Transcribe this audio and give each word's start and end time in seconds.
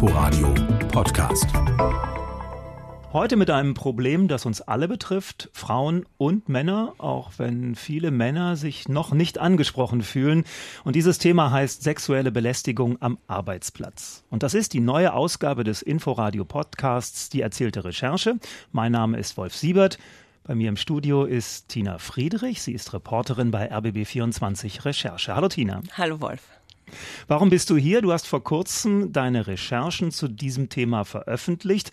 Inforadio 0.00 0.54
Podcast. 0.92 1.48
Heute 3.12 3.34
mit 3.34 3.50
einem 3.50 3.74
Problem, 3.74 4.28
das 4.28 4.46
uns 4.46 4.60
alle 4.60 4.86
betrifft, 4.86 5.50
Frauen 5.52 6.06
und 6.18 6.48
Männer, 6.48 6.94
auch 6.98 7.32
wenn 7.38 7.74
viele 7.74 8.12
Männer 8.12 8.54
sich 8.54 8.88
noch 8.88 9.10
nicht 9.10 9.38
angesprochen 9.38 10.02
fühlen. 10.02 10.44
Und 10.84 10.94
dieses 10.94 11.18
Thema 11.18 11.50
heißt 11.50 11.82
sexuelle 11.82 12.30
Belästigung 12.30 13.02
am 13.02 13.18
Arbeitsplatz. 13.26 14.22
Und 14.30 14.44
das 14.44 14.54
ist 14.54 14.72
die 14.72 14.78
neue 14.78 15.14
Ausgabe 15.14 15.64
des 15.64 15.82
Inforadio 15.82 16.44
Podcasts, 16.44 17.28
die 17.28 17.40
erzählte 17.40 17.84
Recherche. 17.84 18.36
Mein 18.70 18.92
Name 18.92 19.18
ist 19.18 19.36
Wolf 19.36 19.56
Siebert. 19.56 19.98
Bei 20.44 20.54
mir 20.54 20.68
im 20.68 20.76
Studio 20.76 21.24
ist 21.24 21.70
Tina 21.70 21.98
Friedrich. 21.98 22.62
Sie 22.62 22.72
ist 22.72 22.92
Reporterin 22.92 23.50
bei 23.50 23.72
RBB24 23.74 24.84
Recherche. 24.84 25.34
Hallo 25.34 25.48
Tina. 25.48 25.82
Hallo 25.96 26.20
Wolf. 26.20 26.57
Warum 27.26 27.50
bist 27.50 27.70
du 27.70 27.76
hier? 27.76 28.02
Du 28.02 28.12
hast 28.12 28.26
vor 28.26 28.42
kurzem 28.42 29.12
deine 29.12 29.46
Recherchen 29.46 30.10
zu 30.10 30.28
diesem 30.28 30.68
Thema 30.68 31.04
veröffentlicht. 31.04 31.90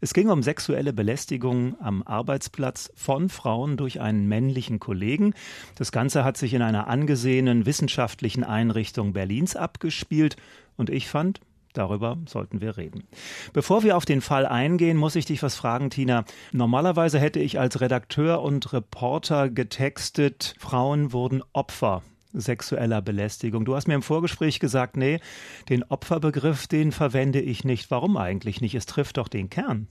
Es 0.00 0.12
ging 0.12 0.28
um 0.28 0.42
sexuelle 0.42 0.92
Belästigung 0.92 1.76
am 1.80 2.02
Arbeitsplatz 2.02 2.92
von 2.94 3.28
Frauen 3.28 3.76
durch 3.76 4.00
einen 4.00 4.28
männlichen 4.28 4.78
Kollegen. 4.78 5.34
Das 5.74 5.90
Ganze 5.90 6.22
hat 6.22 6.36
sich 6.36 6.52
in 6.54 6.62
einer 6.62 6.86
angesehenen 6.86 7.64
wissenschaftlichen 7.64 8.44
Einrichtung 8.44 9.12
Berlins 9.12 9.56
abgespielt 9.56 10.36
und 10.76 10.90
ich 10.90 11.08
fand, 11.08 11.40
Darüber 11.76 12.16
sollten 12.26 12.62
wir 12.62 12.78
reden. 12.78 13.04
Bevor 13.52 13.82
wir 13.82 13.98
auf 13.98 14.06
den 14.06 14.22
Fall 14.22 14.46
eingehen, 14.46 14.96
muss 14.96 15.14
ich 15.14 15.26
dich 15.26 15.42
was 15.42 15.56
fragen, 15.56 15.90
Tina. 15.90 16.24
Normalerweise 16.52 17.18
hätte 17.18 17.38
ich 17.38 17.60
als 17.60 17.82
Redakteur 17.82 18.40
und 18.40 18.72
Reporter 18.72 19.50
getextet, 19.50 20.54
Frauen 20.58 21.12
wurden 21.12 21.42
Opfer 21.52 22.02
sexueller 22.40 23.02
Belästigung. 23.02 23.64
Du 23.64 23.74
hast 23.74 23.88
mir 23.88 23.94
im 23.94 24.02
Vorgespräch 24.02 24.60
gesagt, 24.60 24.96
nee, 24.96 25.20
den 25.68 25.82
Opferbegriff, 25.84 26.66
den 26.66 26.92
verwende 26.92 27.40
ich 27.40 27.64
nicht. 27.64 27.90
Warum 27.90 28.16
eigentlich 28.16 28.60
nicht? 28.60 28.74
Es 28.74 28.86
trifft 28.86 29.16
doch 29.16 29.28
den 29.28 29.50
Kern. 29.50 29.88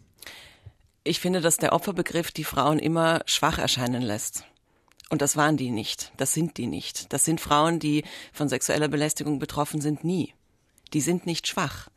Ich 1.03 1.19
finde, 1.19 1.41
dass 1.41 1.57
der 1.57 1.73
Opferbegriff 1.73 2.31
die 2.31 2.43
Frauen 2.43 2.79
immer 2.79 3.21
schwach 3.25 3.57
erscheinen 3.59 4.01
lässt. 4.01 4.45
Und 5.09 5.21
das 5.21 5.37
waren 5.37 5.55
die 5.55 5.69
nicht. 5.69 6.11
Das 6.17 6.33
sind 6.33 6.57
die 6.57 6.67
nicht. 6.67 7.13
Das 7.13 7.25
sind 7.25 7.39
Frauen, 7.39 7.79
die 7.79 8.03
von 8.33 8.49
sexueller 8.49 8.87
Belästigung 8.87 9.37
betroffen 9.37 9.81
sind, 9.81 10.03
nie. 10.03 10.33
Die 10.93 11.01
sind 11.01 11.25
nicht 11.25 11.47
schwach. 11.47 11.89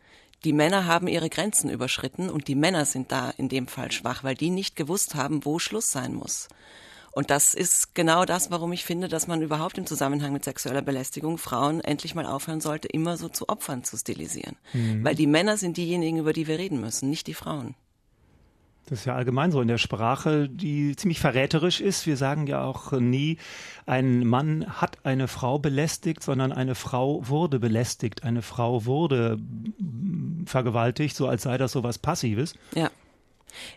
Die 0.45 0.53
Männer 0.53 0.87
haben 0.87 1.09
ihre 1.09 1.31
Grenzen 1.31 1.69
überschritten 1.69 2.31
und 2.31 2.49
die 2.49 2.55
Männer 2.55 2.85
sind 2.85 3.11
da 3.11 3.31
in 3.31 3.49
dem 3.49 3.67
Fall 3.67 3.91
schwach, 3.91 4.23
weil 4.25 4.35
die 4.35 4.51
nicht 4.51 4.77
gewusst 4.77 5.15
haben, 5.15 5.45
wo 5.45 5.59
Schluss 5.59 5.91
sein 5.91 6.15
muss. 6.15 6.49
Und 7.19 7.31
das 7.31 7.53
ist 7.53 7.97
genau 7.97 8.25
das, 8.25 8.53
warum 8.53 8.73
ich 8.73 8.85
finde, 8.85 9.09
dass 9.09 9.27
man 9.27 9.43
überhaupt 9.43 9.77
im 9.77 9.87
Zusammenhang 9.87 10.33
mit 10.33 10.45
sexueller 10.45 10.83
Belästigung 10.83 11.37
Frauen 11.37 11.81
endlich 11.81 12.15
mal 12.15 12.25
aufhören 12.25 12.61
sollte, 12.61 12.87
immer 12.87 13.17
so 13.17 13.29
zu 13.29 13.49
Opfern 13.49 13.83
zu 13.83 13.97
stilisieren. 13.97 14.55
Mhm. 14.73 15.03
Weil 15.03 15.17
die 15.17 15.27
Männer 15.27 15.57
sind 15.57 15.79
diejenigen, 15.79 16.19
über 16.19 16.33
die 16.33 16.47
wir 16.47 16.61
reden 16.61 16.81
müssen, 16.81 17.11
nicht 17.11 17.27
die 17.27 17.35
Frauen. 17.35 17.75
Das 18.87 19.01
ist 19.01 19.05
ja 19.05 19.17
allgemein 19.17 19.51
so 19.51 19.61
in 19.61 19.67
der 19.67 19.79
Sprache, 19.79 20.49
die 20.49 20.95
ziemlich 20.95 21.19
verräterisch 21.19 21.81
ist. 21.81 22.07
Wir 22.07 22.17
sagen 22.17 22.47
ja 22.47 22.63
auch 22.63 22.93
nie, 22.93 23.39
ein 23.85 24.25
Mann 24.25 24.81
hat 24.81 25.05
eine 25.05 25.27
Frau 25.27 25.59
belästigt, 25.59 26.23
sondern 26.23 26.53
eine 26.53 26.77
Frau 26.77 27.27
wurde 27.27 27.59
belästigt, 27.59 28.23
eine 28.23 28.43
Frau 28.43 28.85
wurde 28.85 29.41
vergewaltigt, 30.47 31.17
so 31.17 31.27
als 31.27 31.43
sei 31.43 31.59
das 31.59 31.73
so 31.73 31.83
was 31.83 31.99
Passives. 31.99 32.55
Ja. 32.77 32.93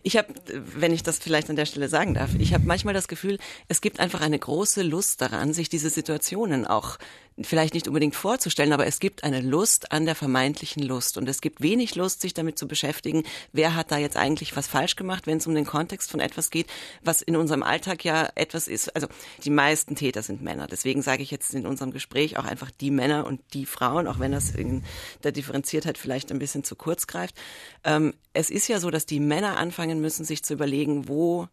Ich 0.04 0.18
habe, 0.18 0.34
wenn 0.76 0.94
ich 0.94 1.04
das 1.04 1.20
vielleicht 1.20 1.50
an 1.50 1.56
der 1.56 1.66
Stelle 1.66 1.90
sagen 1.90 2.14
darf, 2.14 2.32
ich 2.38 2.54
habe 2.54 2.66
manchmal 2.66 2.94
das 2.94 3.08
Gefühl, 3.08 3.38
es 3.68 3.82
gibt 3.82 4.00
einfach 4.00 4.22
eine 4.22 4.40
große 4.40 4.82
Lust 4.84 5.22
daran, 5.22 5.54
sich 5.54 5.70
diese 5.70 5.90
Situationen 5.90 6.66
auch 6.66 6.98
vielleicht 7.40 7.74
nicht 7.74 7.88
unbedingt 7.88 8.16
vorzustellen, 8.16 8.74
aber 8.74 8.86
es 8.86 9.00
gibt 9.00 9.24
eine 9.24 9.42
Lust 9.42 9.92
an 9.92 10.06
der 10.06 10.16
vermeintlichen 10.16 10.84
Lust 10.84 11.18
und 11.18 11.28
es 11.30 11.42
gibt 11.42 11.62
wenig 11.62 11.96
Lust, 11.96 12.22
sich 12.22 12.34
damit 12.34 12.58
zu 12.58 12.68
beschäftigen, 12.68 13.24
wer 13.54 13.76
hat 13.76 13.92
da 13.92 13.98
jetzt 13.98 14.18
eigentlich 14.18 14.56
was 14.56 14.68
falsch 14.68 14.96
gemacht, 14.96 15.28
wenn 15.28 15.38
es 15.38 15.48
um 15.48 15.56
den 15.56 15.66
Kontext 15.66 16.12
von 16.12 16.20
etwas 16.20 16.50
geht, 16.50 16.68
was 17.04 17.22
in 17.22 17.36
unserem 17.36 17.64
Alltag 17.64 18.04
ja 18.04 18.30
etwas 18.36 18.68
ist. 18.68 18.96
Also 18.96 19.08
die 19.44 19.50
meisten 19.50 19.96
Täter 19.96 20.24
sind 20.24 20.42
Männer. 20.42 20.68
Deswegen 20.68 21.02
sage 21.02 21.24
ich 21.24 21.32
jetzt 21.32 21.54
in 21.54 21.66
unserem 21.66 21.92
Gespräch 21.92 22.38
auch 22.38 22.46
einfach 22.46 22.72
die 22.72 22.92
Männer 22.92 23.26
und 23.26 23.42
die 23.54 23.66
Frauen, 23.66 24.08
auch 24.08 24.20
wenn 24.20 24.32
das 24.32 24.52
in 24.52 24.84
der 25.24 25.32
Differenziertheit 25.32 25.98
vielleicht 25.98 26.32
ein 26.32 26.40
bisschen 26.40 26.64
zu 26.64 26.76
kurz 26.76 27.08
greift. 27.08 27.36
Ähm, 27.84 28.14
es 28.34 28.50
ist 28.50 28.68
ja 28.68 28.80
so, 28.80 28.90
dass 28.92 29.06
die 29.06 29.20
Männer 29.20 29.58
anfangen 29.58 30.02
müssen, 30.02 30.26
sich 30.26 30.44
zu 30.44 30.54
überlegen, 30.54 31.08
wo 31.08 31.48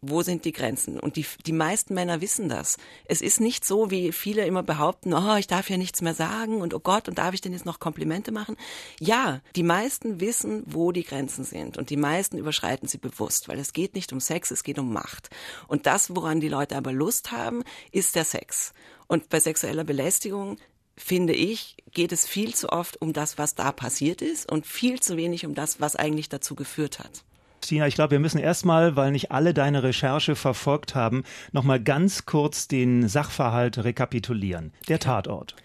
wo 0.00 0.22
sind 0.22 0.44
die 0.44 0.52
Grenzen? 0.52 0.98
Und 1.00 1.16
die, 1.16 1.26
die 1.46 1.52
meisten 1.52 1.94
Männer 1.94 2.20
wissen 2.20 2.48
das. 2.48 2.76
Es 3.06 3.22
ist 3.22 3.40
nicht 3.40 3.64
so, 3.64 3.90
wie 3.90 4.12
viele 4.12 4.44
immer 4.46 4.62
behaupten, 4.62 5.14
oh, 5.14 5.36
ich 5.36 5.46
darf 5.46 5.70
ja 5.70 5.76
nichts 5.76 6.02
mehr 6.02 6.14
sagen 6.14 6.60
und 6.60 6.74
oh 6.74 6.80
Gott, 6.80 7.08
und 7.08 7.18
darf 7.18 7.34
ich 7.34 7.40
denn 7.40 7.52
jetzt 7.52 7.66
noch 7.66 7.80
Komplimente 7.80 8.32
machen? 8.32 8.56
Ja, 9.00 9.40
die 9.56 9.62
meisten 9.62 10.20
wissen, 10.20 10.62
wo 10.66 10.92
die 10.92 11.04
Grenzen 11.04 11.44
sind 11.44 11.78
und 11.78 11.90
die 11.90 11.96
meisten 11.96 12.38
überschreiten 12.38 12.88
sie 12.88 12.98
bewusst, 12.98 13.48
weil 13.48 13.58
es 13.58 13.72
geht 13.72 13.94
nicht 13.94 14.12
um 14.12 14.20
Sex, 14.20 14.50
es 14.50 14.62
geht 14.62 14.78
um 14.78 14.92
Macht. 14.92 15.30
Und 15.68 15.86
das, 15.86 16.14
woran 16.14 16.40
die 16.40 16.48
Leute 16.48 16.76
aber 16.76 16.92
Lust 16.92 17.32
haben, 17.32 17.64
ist 17.92 18.14
der 18.14 18.24
Sex. 18.24 18.72
Und 19.06 19.28
bei 19.28 19.40
sexueller 19.40 19.84
Belästigung 19.84 20.58
finde 20.96 21.32
ich, 21.32 21.76
geht 21.92 22.12
es 22.12 22.26
viel 22.26 22.54
zu 22.54 22.70
oft 22.70 23.00
um 23.00 23.12
das, 23.12 23.38
was 23.38 23.54
da 23.54 23.72
passiert 23.72 24.22
ist 24.22 24.50
und 24.50 24.66
viel 24.66 25.00
zu 25.00 25.16
wenig 25.16 25.44
um 25.46 25.54
das, 25.54 25.80
was 25.80 25.96
eigentlich 25.96 26.28
dazu 26.28 26.54
geführt 26.54 26.98
hat. 26.98 27.24
Stina, 27.64 27.86
ich 27.86 27.94
glaube, 27.94 28.12
wir 28.12 28.20
müssen 28.20 28.38
erstmal, 28.38 28.96
weil 28.96 29.10
nicht 29.10 29.32
alle 29.32 29.54
deine 29.54 29.82
Recherche 29.82 30.36
verfolgt 30.36 30.94
haben, 30.94 31.24
nochmal 31.52 31.80
ganz 31.82 32.26
kurz 32.26 32.68
den 32.68 33.08
Sachverhalt 33.08 33.78
rekapitulieren. 33.78 34.72
Der 34.88 34.98
Tatort. 34.98 35.56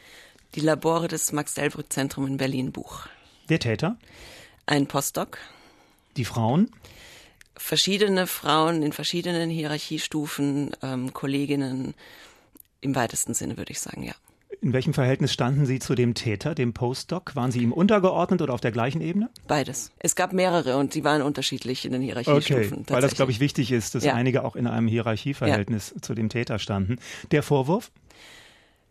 Die 0.55 0.61
Labore 0.61 1.07
des 1.07 1.31
Max-Delbrück-Zentrum 1.31 2.25
in 2.25 2.37
Berlin-Buch. 2.37 3.07
Der 3.49 3.59
Täter? 3.59 3.97
Ein 4.65 4.87
Postdoc. 4.87 5.37
Die 6.17 6.25
Frauen? 6.25 6.71
Verschiedene 7.55 8.25
Frauen 8.25 8.81
in 8.81 8.93
verschiedenen 8.93 9.49
Hierarchiestufen, 9.49 10.71
ähm, 10.81 11.13
Kolleginnen, 11.13 11.93
im 12.81 12.95
weitesten 12.95 13.33
Sinne 13.33 13.57
würde 13.57 13.71
ich 13.71 13.79
sagen, 13.79 14.03
ja. 14.03 14.13
In 14.61 14.73
welchem 14.73 14.93
Verhältnis 14.93 15.31
standen 15.31 15.65
Sie 15.65 15.79
zu 15.79 15.95
dem 15.95 16.15
Täter, 16.15 16.53
dem 16.53 16.73
Postdoc? 16.73 17.33
Waren 17.35 17.51
Sie 17.51 17.59
ihm 17.59 17.71
untergeordnet 17.71 18.41
oder 18.41 18.53
auf 18.53 18.59
der 18.59 18.71
gleichen 18.71 18.99
Ebene? 18.99 19.29
Beides. 19.47 19.91
Es 19.99 20.15
gab 20.15 20.33
mehrere 20.33 20.75
und 20.75 20.91
sie 20.91 21.05
waren 21.05 21.21
unterschiedlich 21.21 21.85
in 21.85 21.93
den 21.93 22.01
Hierarchiestufen. 22.01 22.79
Okay, 22.81 22.93
weil 22.93 23.01
das, 23.01 23.15
glaube 23.15 23.31
ich, 23.31 23.39
wichtig 23.39 23.71
ist, 23.71 23.95
dass 23.95 24.03
ja. 24.03 24.15
einige 24.15 24.43
auch 24.43 24.57
in 24.57 24.67
einem 24.67 24.87
Hierarchieverhältnis 24.89 25.93
ja. 25.95 26.01
zu 26.01 26.13
dem 26.13 26.27
Täter 26.27 26.59
standen. 26.59 26.97
Der 27.31 27.41
Vorwurf? 27.41 27.89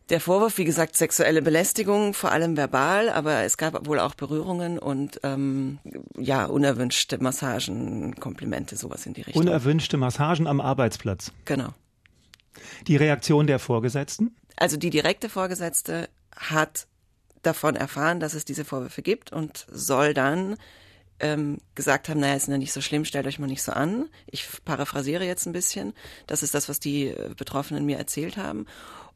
Der 0.08 0.22
Vorwurf, 0.22 0.56
wie 0.56 0.64
gesagt, 0.64 0.96
sexuelle 0.96 1.42
Belästigung, 1.42 2.14
vor 2.14 2.32
allem 2.32 2.56
verbal, 2.56 3.10
aber 3.10 3.42
es 3.42 3.58
gab 3.58 3.86
wohl 3.86 3.98
auch 3.98 4.14
Berührungen 4.14 4.78
und 4.78 5.20
ähm, 5.22 5.80
ja, 6.16 6.46
unerwünschte 6.46 7.22
Massagen, 7.22 8.14
Komplimente, 8.14 8.74
sowas 8.74 9.04
in 9.04 9.12
die 9.12 9.20
Richtung. 9.20 9.42
Unerwünschte 9.42 9.98
Massagen 9.98 10.46
am 10.46 10.62
Arbeitsplatz. 10.62 11.30
Genau. 11.44 11.74
Die 12.86 12.96
Reaktion 12.96 13.46
der 13.46 13.58
Vorgesetzten? 13.58 14.34
Also 14.58 14.76
die 14.76 14.90
direkte 14.90 15.28
Vorgesetzte 15.28 16.08
hat 16.34 16.86
davon 17.42 17.76
erfahren, 17.76 18.20
dass 18.20 18.34
es 18.34 18.44
diese 18.44 18.64
Vorwürfe 18.64 19.02
gibt 19.02 19.32
und 19.32 19.66
soll 19.70 20.14
dann 20.14 20.56
ähm, 21.20 21.58
gesagt 21.74 22.08
haben, 22.08 22.20
naja, 22.20 22.34
ist 22.34 22.48
ja 22.48 22.58
nicht 22.58 22.72
so 22.72 22.80
schlimm, 22.80 23.04
stellt 23.04 23.26
euch 23.26 23.38
mal 23.38 23.46
nicht 23.46 23.62
so 23.62 23.72
an. 23.72 24.08
Ich 24.26 24.46
paraphrasiere 24.64 25.24
jetzt 25.24 25.46
ein 25.46 25.52
bisschen. 25.52 25.94
Das 26.26 26.42
ist 26.42 26.54
das, 26.54 26.68
was 26.68 26.80
die 26.80 27.08
äh, 27.08 27.34
Betroffenen 27.36 27.86
mir 27.86 27.98
erzählt 27.98 28.36
haben. 28.36 28.66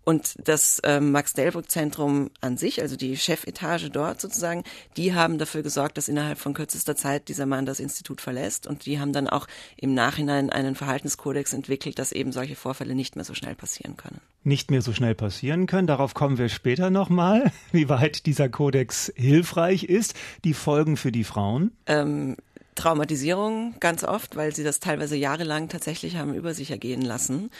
Und 0.05 0.35
das 0.45 0.81
ähm, 0.85 1.13
Max-Delbrück-Zentrum 1.13 2.31
an 2.41 2.57
sich, 2.57 2.83
also 2.83 2.97
die 2.97 3.17
Chefetage 3.17 3.89
dort 3.91 4.21
sozusagen, 4.21 4.65
die 4.97 5.15
haben 5.15 5.39
dafür 5.39 5.63
gesorgt, 5.63 5.97
dass 5.97 6.09
innerhalb 6.09 6.39
von 6.39 6.55
kürzester 6.55 6.97
Zeit 6.97 7.29
dieser 7.29 7.47
Mann 7.47 7.67
das 7.67 7.79
Institut 7.79 8.21
verlässt. 8.21 8.67
Und 8.67 8.87
die 8.87 8.99
haben 8.99 9.13
dann 9.13 9.29
auch 9.29 9.47
im 9.77 9.95
Nachhinein 9.95 10.51
einen 10.51 10.75
Verhaltenskodex 10.75 11.53
entwickelt, 11.53 11.99
dass 11.99 12.13
eben 12.13 12.33
solche 12.33 12.57
Vorfälle 12.57 12.95
nicht 12.95 13.17
mehr 13.17 13.25
so 13.25 13.35
schnell 13.35 13.55
passieren 13.55 13.97
können. 13.97 14.21
Nicht 14.45 14.73
mehr 14.73 14.83
so 14.83 14.93
schnell 14.93 15.15
passieren 15.15 15.67
können. 15.67 15.87
Darauf 15.87 16.15
kommen 16.15 16.37
wir 16.37 16.49
später 16.49 16.91
nochmal, 16.91 17.53
wie 17.73 17.89
weit 17.89 18.27
dieser 18.27 18.49
Kodex 18.49 19.13
hilfreich 19.15 19.85
ist. 19.85 20.15
Die 20.45 20.55
Folgen 20.55 20.97
für 20.97 21.13
die 21.13 21.25
Frauen? 21.25 21.71
Ähm, 21.87 22.37
Traumatisierung 22.75 23.75
ganz 23.81 24.03
oft, 24.03 24.35
weil 24.35 24.55
sie 24.55 24.65
das 24.65 24.81
teilweise 24.81 25.15
jahrelang 25.15 25.69
tatsächlich 25.69 26.17
haben 26.17 26.35
über 26.35 26.55
sich 26.55 26.71
ergehen 26.71 27.03
lassen. 27.03 27.51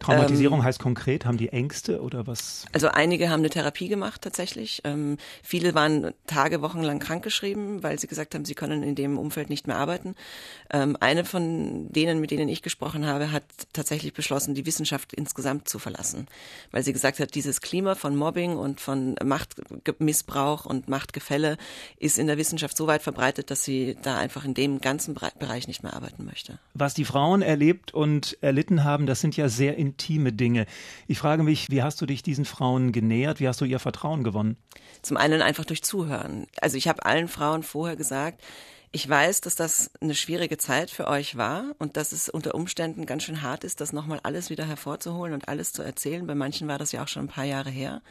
Traumatisierung 0.00 0.60
ähm, 0.60 0.64
heißt 0.64 0.78
konkret, 0.78 1.26
haben 1.26 1.36
die 1.36 1.50
Ängste 1.50 2.00
oder 2.00 2.26
was? 2.26 2.64
Also 2.72 2.88
einige 2.88 3.28
haben 3.28 3.40
eine 3.40 3.50
Therapie 3.50 3.88
gemacht 3.88 4.22
tatsächlich. 4.22 4.80
Ähm, 4.84 5.18
viele 5.42 5.74
waren 5.74 6.14
Tage, 6.26 6.62
Wochen 6.62 6.82
lang 6.82 7.00
krankgeschrieben, 7.00 7.82
weil 7.82 7.98
sie 7.98 8.06
gesagt 8.06 8.34
haben, 8.34 8.46
sie 8.46 8.54
können 8.54 8.82
in 8.82 8.94
dem 8.94 9.18
Umfeld 9.18 9.50
nicht 9.50 9.66
mehr 9.66 9.76
arbeiten. 9.76 10.14
Ähm, 10.72 10.96
eine 11.00 11.24
von 11.24 11.92
denen, 11.92 12.20
mit 12.20 12.30
denen 12.30 12.48
ich 12.48 12.62
gesprochen 12.62 13.06
habe, 13.06 13.30
hat 13.30 13.44
tatsächlich 13.74 14.14
beschlossen, 14.14 14.54
die 14.54 14.64
Wissenschaft 14.64 15.12
insgesamt 15.12 15.68
zu 15.68 15.78
verlassen, 15.78 16.26
weil 16.70 16.82
sie 16.82 16.94
gesagt 16.94 17.20
hat, 17.20 17.34
dieses 17.34 17.60
Klima 17.60 17.94
von 17.94 18.16
Mobbing 18.16 18.56
und 18.56 18.80
von 18.80 19.16
Machtmissbrauch 19.22 20.64
und 20.64 20.88
Machtgefälle 20.88 21.58
ist 21.98 22.18
in 22.18 22.26
der 22.26 22.38
Wissenschaft 22.38 22.76
so 22.76 22.86
weit 22.86 23.02
verbreitet, 23.02 23.50
dass 23.50 23.64
sie 23.64 23.98
da 24.02 24.16
einfach 24.16 24.44
in 24.46 24.54
dem 24.54 24.61
ganzen 24.80 25.14
Bereich 25.14 25.68
nicht 25.68 25.82
mehr 25.82 25.94
arbeiten 25.94 26.24
möchte. 26.24 26.58
Was 26.74 26.94
die 26.94 27.04
Frauen 27.04 27.42
erlebt 27.42 27.92
und 27.92 28.36
erlitten 28.40 28.84
haben, 28.84 29.06
das 29.06 29.20
sind 29.20 29.36
ja 29.36 29.48
sehr 29.48 29.76
intime 29.76 30.32
Dinge. 30.32 30.66
Ich 31.06 31.18
frage 31.18 31.42
mich, 31.42 31.70
wie 31.70 31.82
hast 31.82 32.00
du 32.00 32.06
dich 32.06 32.22
diesen 32.22 32.44
Frauen 32.44 32.92
genähert? 32.92 33.40
Wie 33.40 33.48
hast 33.48 33.60
du 33.60 33.64
ihr 33.64 33.78
Vertrauen 33.78 34.24
gewonnen? 34.24 34.56
Zum 35.02 35.16
einen 35.16 35.42
einfach 35.42 35.64
durch 35.64 35.82
Zuhören. 35.82 36.46
Also 36.60 36.76
ich 36.76 36.88
habe 36.88 37.04
allen 37.04 37.28
Frauen 37.28 37.62
vorher 37.62 37.96
gesagt, 37.96 38.42
ich 38.94 39.08
weiß, 39.08 39.40
dass 39.40 39.54
das 39.54 39.90
eine 40.02 40.14
schwierige 40.14 40.58
Zeit 40.58 40.90
für 40.90 41.08
euch 41.08 41.38
war 41.38 41.64
und 41.78 41.96
dass 41.96 42.12
es 42.12 42.28
unter 42.28 42.54
Umständen 42.54 43.06
ganz 43.06 43.22
schön 43.22 43.40
hart 43.40 43.64
ist, 43.64 43.80
das 43.80 43.94
nochmal 43.94 44.20
alles 44.22 44.50
wieder 44.50 44.66
hervorzuholen 44.66 45.32
und 45.32 45.48
alles 45.48 45.72
zu 45.72 45.82
erzählen. 45.82 46.26
Bei 46.26 46.34
manchen 46.34 46.68
war 46.68 46.78
das 46.78 46.92
ja 46.92 47.02
auch 47.02 47.08
schon 47.08 47.24
ein 47.24 47.28
paar 47.28 47.44
Jahre 47.44 47.70
her 47.70 48.02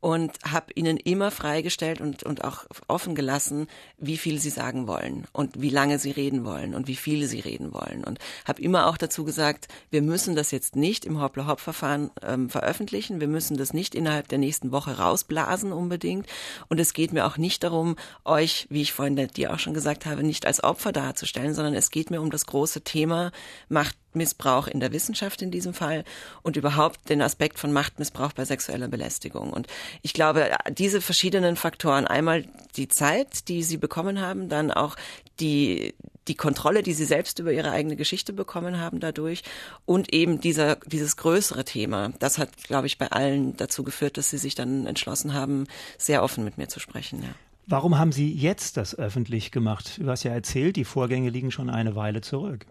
und 0.00 0.32
habe 0.44 0.72
ihnen 0.74 0.96
immer 0.96 1.30
freigestellt 1.30 2.00
und, 2.00 2.22
und 2.22 2.44
auch 2.44 2.64
offen 2.88 3.14
gelassen, 3.14 3.66
wie 3.98 4.16
viel 4.16 4.38
sie 4.38 4.50
sagen 4.50 4.86
wollen 4.86 5.26
und 5.32 5.60
wie 5.60 5.70
lange 5.70 5.98
sie 5.98 6.10
reden 6.10 6.44
wollen 6.44 6.74
und 6.74 6.86
wie 6.86 6.96
viele 6.96 7.26
sie 7.26 7.40
reden 7.40 7.72
wollen. 7.72 8.04
Und 8.04 8.18
habe 8.44 8.62
immer 8.62 8.86
auch 8.86 8.96
dazu 8.96 9.24
gesagt, 9.24 9.68
wir 9.90 10.02
müssen 10.02 10.36
das 10.36 10.50
jetzt 10.50 10.76
nicht 10.76 11.04
im 11.04 11.20
Hoppla-Hopp-Verfahren 11.20 12.10
ähm, 12.22 12.50
veröffentlichen, 12.50 13.20
wir 13.20 13.28
müssen 13.28 13.56
das 13.56 13.72
nicht 13.72 13.94
innerhalb 13.94 14.28
der 14.28 14.38
nächsten 14.38 14.72
Woche 14.72 14.98
rausblasen 14.98 15.72
unbedingt. 15.72 16.26
Und 16.68 16.80
es 16.80 16.92
geht 16.92 17.12
mir 17.12 17.26
auch 17.26 17.36
nicht 17.36 17.64
darum, 17.64 17.96
euch, 18.24 18.66
wie 18.70 18.82
ich 18.82 18.92
vorhin 18.92 19.16
dir 19.16 19.52
auch 19.52 19.58
schon 19.58 19.74
gesagt 19.74 20.06
habe, 20.06 20.22
nicht 20.22 20.46
als 20.46 20.62
Opfer 20.62 20.92
darzustellen, 20.92 21.54
sondern 21.54 21.74
es 21.74 21.90
geht 21.90 22.10
mir 22.10 22.20
um 22.20 22.30
das 22.30 22.46
große 22.46 22.82
Thema 22.82 23.32
Macht 23.68 23.96
Machtmissbrauch 24.16 24.66
in 24.66 24.80
der 24.80 24.92
Wissenschaft 24.92 25.42
in 25.42 25.50
diesem 25.50 25.74
Fall 25.74 26.04
und 26.42 26.56
überhaupt 26.56 27.08
den 27.10 27.20
Aspekt 27.20 27.58
von 27.58 27.72
Machtmissbrauch 27.72 28.32
bei 28.32 28.44
sexueller 28.44 28.88
Belästigung. 28.88 29.52
Und 29.52 29.66
ich 30.02 30.14
glaube, 30.14 30.50
diese 30.70 31.00
verschiedenen 31.00 31.56
Faktoren, 31.56 32.06
einmal 32.06 32.44
die 32.76 32.88
Zeit, 32.88 33.48
die 33.48 33.62
sie 33.62 33.76
bekommen 33.76 34.20
haben, 34.20 34.48
dann 34.48 34.70
auch 34.70 34.96
die, 35.38 35.94
die 36.28 36.34
Kontrolle, 36.34 36.82
die 36.82 36.94
sie 36.94 37.04
selbst 37.04 37.38
über 37.38 37.52
ihre 37.52 37.70
eigene 37.70 37.96
Geschichte 37.96 38.32
bekommen 38.32 38.80
haben 38.80 39.00
dadurch 39.00 39.42
und 39.84 40.12
eben 40.14 40.40
dieser, 40.40 40.76
dieses 40.86 41.16
größere 41.18 41.64
Thema. 41.64 42.12
Das 42.18 42.38
hat, 42.38 42.56
glaube 42.64 42.86
ich, 42.86 42.96
bei 42.96 43.08
allen 43.12 43.56
dazu 43.56 43.84
geführt, 43.84 44.16
dass 44.16 44.30
sie 44.30 44.38
sich 44.38 44.54
dann 44.54 44.86
entschlossen 44.86 45.34
haben, 45.34 45.66
sehr 45.98 46.22
offen 46.22 46.42
mit 46.42 46.56
mir 46.56 46.68
zu 46.68 46.80
sprechen, 46.80 47.22
ja. 47.22 47.28
Warum 47.68 47.98
haben 47.98 48.12
Sie 48.12 48.32
jetzt 48.32 48.76
das 48.76 48.96
öffentlich 48.96 49.50
gemacht? 49.50 49.98
Du 49.98 50.08
hast 50.08 50.22
ja 50.22 50.30
erzählt, 50.30 50.76
die 50.76 50.84
Vorgänge 50.84 51.30
liegen 51.30 51.50
schon 51.50 51.68
eine 51.68 51.96
Weile 51.96 52.20
zurück. 52.20 52.64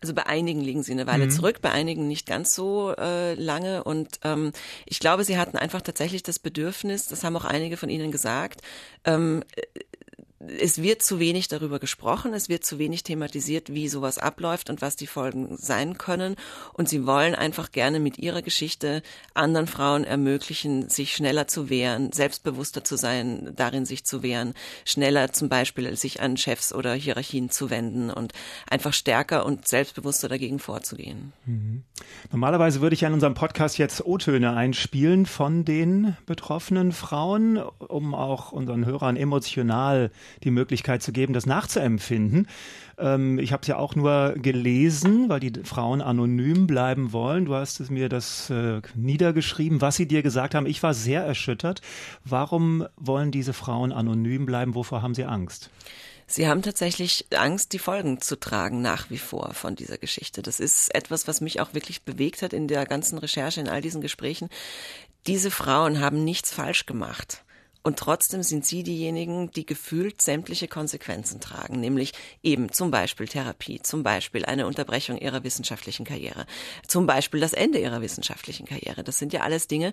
Also 0.00 0.14
bei 0.14 0.26
einigen 0.26 0.60
liegen 0.60 0.82
sie 0.82 0.92
eine 0.92 1.06
Weile 1.06 1.26
mhm. 1.26 1.30
zurück, 1.30 1.60
bei 1.62 1.70
einigen 1.70 2.08
nicht 2.08 2.26
ganz 2.26 2.54
so 2.54 2.94
äh, 2.96 3.34
lange. 3.34 3.84
Und 3.84 4.20
ähm, 4.24 4.52
ich 4.84 5.00
glaube, 5.00 5.24
sie 5.24 5.38
hatten 5.38 5.56
einfach 5.56 5.82
tatsächlich 5.82 6.22
das 6.22 6.38
Bedürfnis, 6.38 7.06
das 7.06 7.24
haben 7.24 7.36
auch 7.36 7.44
einige 7.44 7.76
von 7.76 7.88
Ihnen 7.88 8.12
gesagt, 8.12 8.62
ähm, 9.04 9.42
es 10.38 10.82
wird 10.82 11.02
zu 11.02 11.18
wenig 11.18 11.48
darüber 11.48 11.78
gesprochen, 11.78 12.34
es 12.34 12.48
wird 12.48 12.64
zu 12.64 12.78
wenig 12.78 13.02
thematisiert, 13.02 13.72
wie 13.72 13.88
sowas 13.88 14.18
abläuft 14.18 14.68
und 14.68 14.82
was 14.82 14.94
die 14.94 15.06
Folgen 15.06 15.56
sein 15.56 15.96
können. 15.96 16.36
Und 16.74 16.88
sie 16.90 17.06
wollen 17.06 17.34
einfach 17.34 17.72
gerne 17.72 18.00
mit 18.00 18.18
ihrer 18.18 18.42
Geschichte 18.42 19.02
anderen 19.32 19.66
Frauen 19.66 20.04
ermöglichen, 20.04 20.90
sich 20.90 21.14
schneller 21.14 21.48
zu 21.48 21.70
wehren, 21.70 22.12
selbstbewusster 22.12 22.84
zu 22.84 22.96
sein, 22.96 23.52
darin 23.56 23.86
sich 23.86 24.04
zu 24.04 24.22
wehren, 24.22 24.52
schneller 24.84 25.32
zum 25.32 25.48
Beispiel 25.48 25.96
sich 25.96 26.20
an 26.20 26.36
Chefs 26.36 26.74
oder 26.74 26.92
Hierarchien 26.92 27.48
zu 27.48 27.70
wenden 27.70 28.10
und 28.10 28.32
einfach 28.68 28.92
stärker 28.92 29.46
und 29.46 29.66
selbstbewusster 29.66 30.28
dagegen 30.28 30.58
vorzugehen. 30.58 31.32
Mhm. 31.46 31.82
Normalerweise 32.30 32.82
würde 32.82 32.94
ich 32.94 33.04
in 33.04 33.12
unserem 33.14 33.34
Podcast 33.34 33.78
jetzt 33.78 34.04
O-Töne 34.04 34.54
einspielen 34.54 35.24
von 35.24 35.64
den 35.64 36.16
betroffenen 36.26 36.92
Frauen, 36.92 37.56
um 37.56 38.14
auch 38.14 38.52
unseren 38.52 38.84
Hörern 38.84 39.16
emotional 39.16 40.10
die 40.44 40.50
Möglichkeit 40.50 41.02
zu 41.02 41.12
geben, 41.12 41.32
das 41.32 41.46
nachzuempfinden. 41.46 42.46
Ähm, 42.98 43.38
ich 43.38 43.52
habe 43.52 43.62
es 43.62 43.68
ja 43.68 43.76
auch 43.76 43.94
nur 43.94 44.34
gelesen, 44.36 45.28
weil 45.28 45.40
die 45.40 45.52
Frauen 45.64 46.00
anonym 46.00 46.66
bleiben 46.66 47.12
wollen. 47.12 47.44
Du 47.44 47.54
hast 47.54 47.90
mir 47.90 48.08
das 48.08 48.50
äh, 48.50 48.80
niedergeschrieben, 48.94 49.80
was 49.80 49.96
sie 49.96 50.06
dir 50.06 50.22
gesagt 50.22 50.54
haben. 50.54 50.66
Ich 50.66 50.82
war 50.82 50.94
sehr 50.94 51.22
erschüttert. 51.22 51.80
Warum 52.24 52.86
wollen 52.96 53.30
diese 53.30 53.52
Frauen 53.52 53.92
anonym 53.92 54.46
bleiben? 54.46 54.74
Wovor 54.74 55.02
haben 55.02 55.14
sie 55.14 55.24
Angst? 55.24 55.70
Sie 56.28 56.48
haben 56.48 56.62
tatsächlich 56.62 57.26
Angst, 57.36 57.72
die 57.72 57.78
Folgen 57.78 58.20
zu 58.20 58.38
tragen, 58.38 58.82
nach 58.82 59.10
wie 59.10 59.18
vor 59.18 59.54
von 59.54 59.76
dieser 59.76 59.96
Geschichte. 59.96 60.42
Das 60.42 60.58
ist 60.58 60.92
etwas, 60.92 61.28
was 61.28 61.40
mich 61.40 61.60
auch 61.60 61.72
wirklich 61.72 62.02
bewegt 62.02 62.42
hat 62.42 62.52
in 62.52 62.66
der 62.66 62.84
ganzen 62.84 63.18
Recherche, 63.18 63.60
in 63.60 63.68
all 63.68 63.80
diesen 63.80 64.00
Gesprächen. 64.00 64.48
Diese 65.28 65.52
Frauen 65.52 66.00
haben 66.00 66.24
nichts 66.24 66.52
falsch 66.52 66.86
gemacht. 66.86 67.44
Und 67.86 68.00
trotzdem 68.00 68.42
sind 68.42 68.66
sie 68.66 68.82
diejenigen, 68.82 69.52
die 69.52 69.64
gefühlt 69.64 70.20
sämtliche 70.20 70.66
Konsequenzen 70.66 71.40
tragen, 71.40 71.78
nämlich 71.78 72.14
eben 72.42 72.72
zum 72.72 72.90
Beispiel 72.90 73.28
Therapie, 73.28 73.80
zum 73.80 74.02
Beispiel 74.02 74.44
eine 74.44 74.66
Unterbrechung 74.66 75.18
ihrer 75.18 75.44
wissenschaftlichen 75.44 76.04
Karriere, 76.04 76.46
zum 76.88 77.06
Beispiel 77.06 77.38
das 77.38 77.52
Ende 77.52 77.78
ihrer 77.78 78.00
wissenschaftlichen 78.00 78.66
Karriere. 78.66 79.04
Das 79.04 79.20
sind 79.20 79.32
ja 79.32 79.42
alles 79.42 79.68
Dinge. 79.68 79.92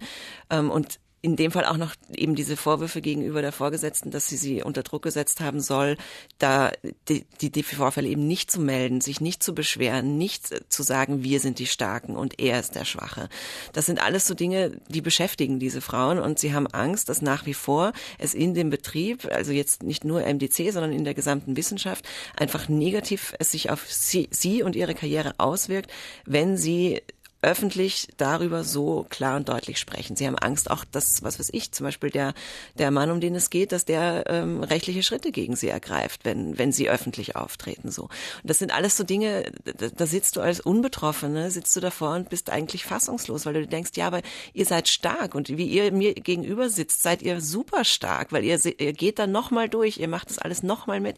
Ähm, 0.50 0.72
und 0.72 1.00
in 1.24 1.38
dem 1.38 1.52
Fall 1.52 1.64
auch 1.64 1.78
noch 1.78 1.96
eben 2.14 2.36
diese 2.36 2.58
Vorwürfe 2.58 3.02
gegenüber 3.02 3.42
der 3.42 3.54
Vorgesetzten, 3.54 4.12
dass 4.12 4.28
sie 4.28 4.36
sie 4.36 4.62
unter 4.62 4.84
Druck 4.84 5.04
gesetzt 5.04 5.40
haben 5.40 5.62
soll, 5.62 5.96
da 6.38 6.74
die, 7.08 7.25
die, 7.40 7.50
die 7.50 7.64
Vorfälle 7.64 8.10
eben 8.10 8.28
nicht 8.28 8.52
zu 8.52 8.60
melden, 8.60 9.00
sich 9.00 9.22
nicht 9.22 9.42
zu 9.42 9.56
beschweren, 9.56 10.18
nicht 10.18 10.50
zu 10.70 10.84
sagen, 10.84 11.24
wir 11.24 11.40
sind 11.40 11.60
die 11.60 11.66
Starken 11.66 12.18
und 12.18 12.42
er 12.42 12.60
ist 12.60 12.75
der 12.75 12.84
Schwache. 12.84 13.30
Das 13.72 13.86
sind 13.86 14.04
alles 14.04 14.28
so 14.28 14.34
Dinge, 14.34 14.78
die 14.90 15.00
beschäftigen 15.00 15.60
diese 15.60 15.80
Frauen 15.80 16.20
und 16.20 16.40
sie 16.40 16.54
haben 16.54 16.68
Angst, 16.68 17.08
dass 17.08 17.22
nach 17.22 17.46
wie 17.46 17.54
vor 17.54 17.94
es 18.20 18.34
in 18.34 18.54
dem 18.54 18.70
Betrieb, 18.70 19.25
also 19.31 19.54
jetzt 19.54 19.81
nicht 19.81 20.04
nur 20.04 20.22
MDC, 20.22 20.74
sondern 20.74 20.92
in 20.92 21.06
der 21.06 21.14
gesamten 21.14 21.56
Wissenschaft, 21.56 22.06
einfach 22.36 22.68
negativ 22.68 23.34
es 23.40 23.52
sich 23.52 23.70
auf 23.70 23.90
sie, 23.90 24.28
sie 24.30 24.62
und 24.62 24.75
ihre 24.75 24.94
Karriere 24.94 25.36
auswirkt, 25.38 25.90
wenn 26.25 26.58
sie 26.58 27.02
öffentlich 27.44 28.07
darüber 28.18 28.63
so 28.63 29.06
klar 29.10 29.36
und 29.36 29.50
deutlich 29.50 29.78
sprechen. 29.78 30.16
Sie 30.16 30.25
haben 30.25 30.38
Angst 30.38 30.72
auch, 30.72 30.86
dass, 30.86 31.24
was 31.24 31.40
weiß 31.40 31.50
ich, 31.51 31.72
zum 31.72 31.86
Beispiel 31.86 32.10
der, 32.10 32.34
der 32.80 32.90
Mann, 32.90 33.12
um 33.12 33.19
den 33.19 33.36
es 33.36 33.50
geht, 33.50 33.72
dass 33.72 33.86
der 33.86 34.24
ähm, 34.28 34.63
rechtliche 34.63 35.04
Schritte 35.04 35.31
gegen 35.31 35.56
sie 35.56 35.68
ergreift, 35.68 36.22
wenn, 36.24 36.57
wenn 36.57 36.72
sie 36.72 36.90
öffentlich 36.90 37.36
auftreten. 37.36 37.92
So. 37.92 38.04
Und 38.04 38.12
das 38.44 38.60
sind 38.60 38.74
alles 38.74 38.95
so 38.95 39.04
Dinge, 39.04 39.51
da, 39.66 39.90
da 39.90 40.06
sitzt 40.06 40.38
du 40.38 40.42
als 40.42 40.62
Unbetroffene, 40.62 41.51
sitzt 41.51 41.75
du 41.75 41.81
davor 41.81 42.16
und 42.16 42.30
bist 42.30 42.50
eigentlich 42.50 42.86
fassungslos, 42.86 43.46
weil 43.46 43.54
du 43.54 43.68
denkst, 43.68 43.92
ja, 43.96 44.07
aber 44.07 44.22
ihr 44.54 44.66
seid 44.66 44.88
stark 44.88 45.36
und 45.36 45.50
wie 45.50 45.68
ihr 45.68 45.92
mir 45.92 46.13
gegenüber 46.13 46.69
sitzt, 46.69 47.04
seid 47.04 47.22
ihr 47.22 47.42
super 47.42 47.84
stark, 47.84 48.31
weil 48.31 48.46
ihr, 48.46 48.60
ihr 48.80 48.94
geht 48.94 49.19
dann 49.19 49.31
nochmal 49.31 49.68
durch, 49.68 49.98
ihr 49.98 50.07
macht 50.07 50.30
das 50.30 50.39
alles 50.39 50.63
nochmal 50.63 51.01
mit. 51.01 51.18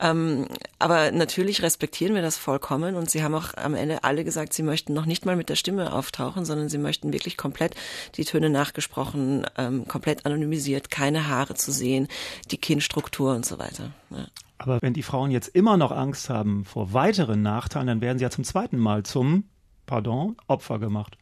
Ähm, 0.00 0.46
aber 0.78 1.10
natürlich 1.10 1.62
respektieren 1.62 2.14
wir 2.14 2.22
das 2.22 2.38
vollkommen 2.38 2.96
und 2.96 3.10
sie 3.10 3.22
haben 3.22 3.34
auch 3.34 3.54
am 3.54 3.74
Ende 3.74 4.02
alle 4.04 4.24
gesagt, 4.24 4.54
sie 4.54 4.62
möchten 4.62 4.94
noch 4.94 5.04
nicht 5.04 5.26
mal 5.26 5.36
mit 5.36 5.50
der 5.50 5.57
Stimme 5.58 5.92
auftauchen, 5.92 6.44
sondern 6.44 6.68
sie 6.68 6.78
möchten 6.78 7.12
wirklich 7.12 7.36
komplett 7.36 7.74
die 8.14 8.24
Töne 8.24 8.50
nachgesprochen, 8.50 9.46
ähm, 9.56 9.86
komplett 9.86 10.26
anonymisiert, 10.26 10.90
keine 10.90 11.28
Haare 11.28 11.54
zu 11.54 11.72
sehen, 11.72 12.08
die 12.50 12.58
Kinnstruktur 12.58 13.34
und 13.34 13.44
so 13.44 13.58
weiter. 13.58 13.92
Ja. 14.10 14.26
Aber 14.58 14.82
wenn 14.82 14.92
die 14.92 15.02
Frauen 15.02 15.30
jetzt 15.30 15.48
immer 15.48 15.76
noch 15.76 15.92
Angst 15.92 16.30
haben 16.30 16.64
vor 16.64 16.92
weiteren 16.92 17.42
Nachteilen, 17.42 17.86
dann 17.86 18.00
werden 18.00 18.18
sie 18.18 18.24
ja 18.24 18.30
zum 18.30 18.44
zweiten 18.44 18.78
Mal 18.78 19.04
zum, 19.04 19.44
pardon, 19.86 20.36
Opfer 20.48 20.78
gemacht. 20.78 21.16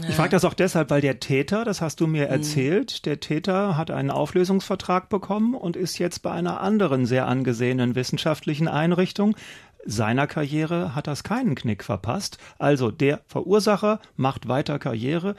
Ja. 0.00 0.08
Ich 0.08 0.14
frage 0.14 0.30
das 0.30 0.44
auch 0.44 0.54
deshalb, 0.54 0.90
weil 0.90 1.02
der 1.02 1.20
Täter, 1.20 1.64
das 1.64 1.82
hast 1.82 2.00
du 2.00 2.06
mir 2.06 2.26
mhm. 2.26 2.32
erzählt, 2.32 3.04
der 3.04 3.20
Täter 3.20 3.76
hat 3.76 3.90
einen 3.90 4.10
Auflösungsvertrag 4.10 5.08
bekommen 5.08 5.54
und 5.54 5.76
ist 5.76 5.98
jetzt 5.98 6.20
bei 6.22 6.32
einer 6.32 6.60
anderen 6.60 7.04
sehr 7.04 7.28
angesehenen 7.28 7.94
wissenschaftlichen 7.94 8.68
Einrichtung 8.68 9.36
seiner 9.84 10.26
Karriere 10.26 10.94
hat 10.94 11.06
das 11.06 11.24
keinen 11.24 11.54
Knick 11.54 11.84
verpasst. 11.84 12.38
Also 12.58 12.90
der 12.90 13.20
Verursacher 13.26 14.00
macht 14.16 14.48
weiter 14.48 14.78
Karriere. 14.78 15.34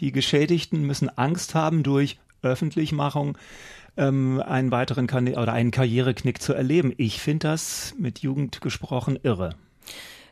Die 0.00 0.12
Geschädigten 0.12 0.82
müssen 0.82 1.08
Angst 1.16 1.54
haben 1.54 1.82
durch 1.82 2.18
Öffentlichmachung 2.42 3.38
ähm, 3.96 4.42
einen 4.44 4.70
weiteren 4.70 5.06
Karri 5.06 5.36
oder 5.36 5.52
einen 5.52 5.70
Karriereknick 5.70 6.40
zu 6.40 6.54
erleben. 6.54 6.92
Ich 6.96 7.20
finde 7.20 7.48
das 7.48 7.94
mit 7.98 8.20
Jugend 8.20 8.60
gesprochen 8.60 9.18
irre. 9.22 9.54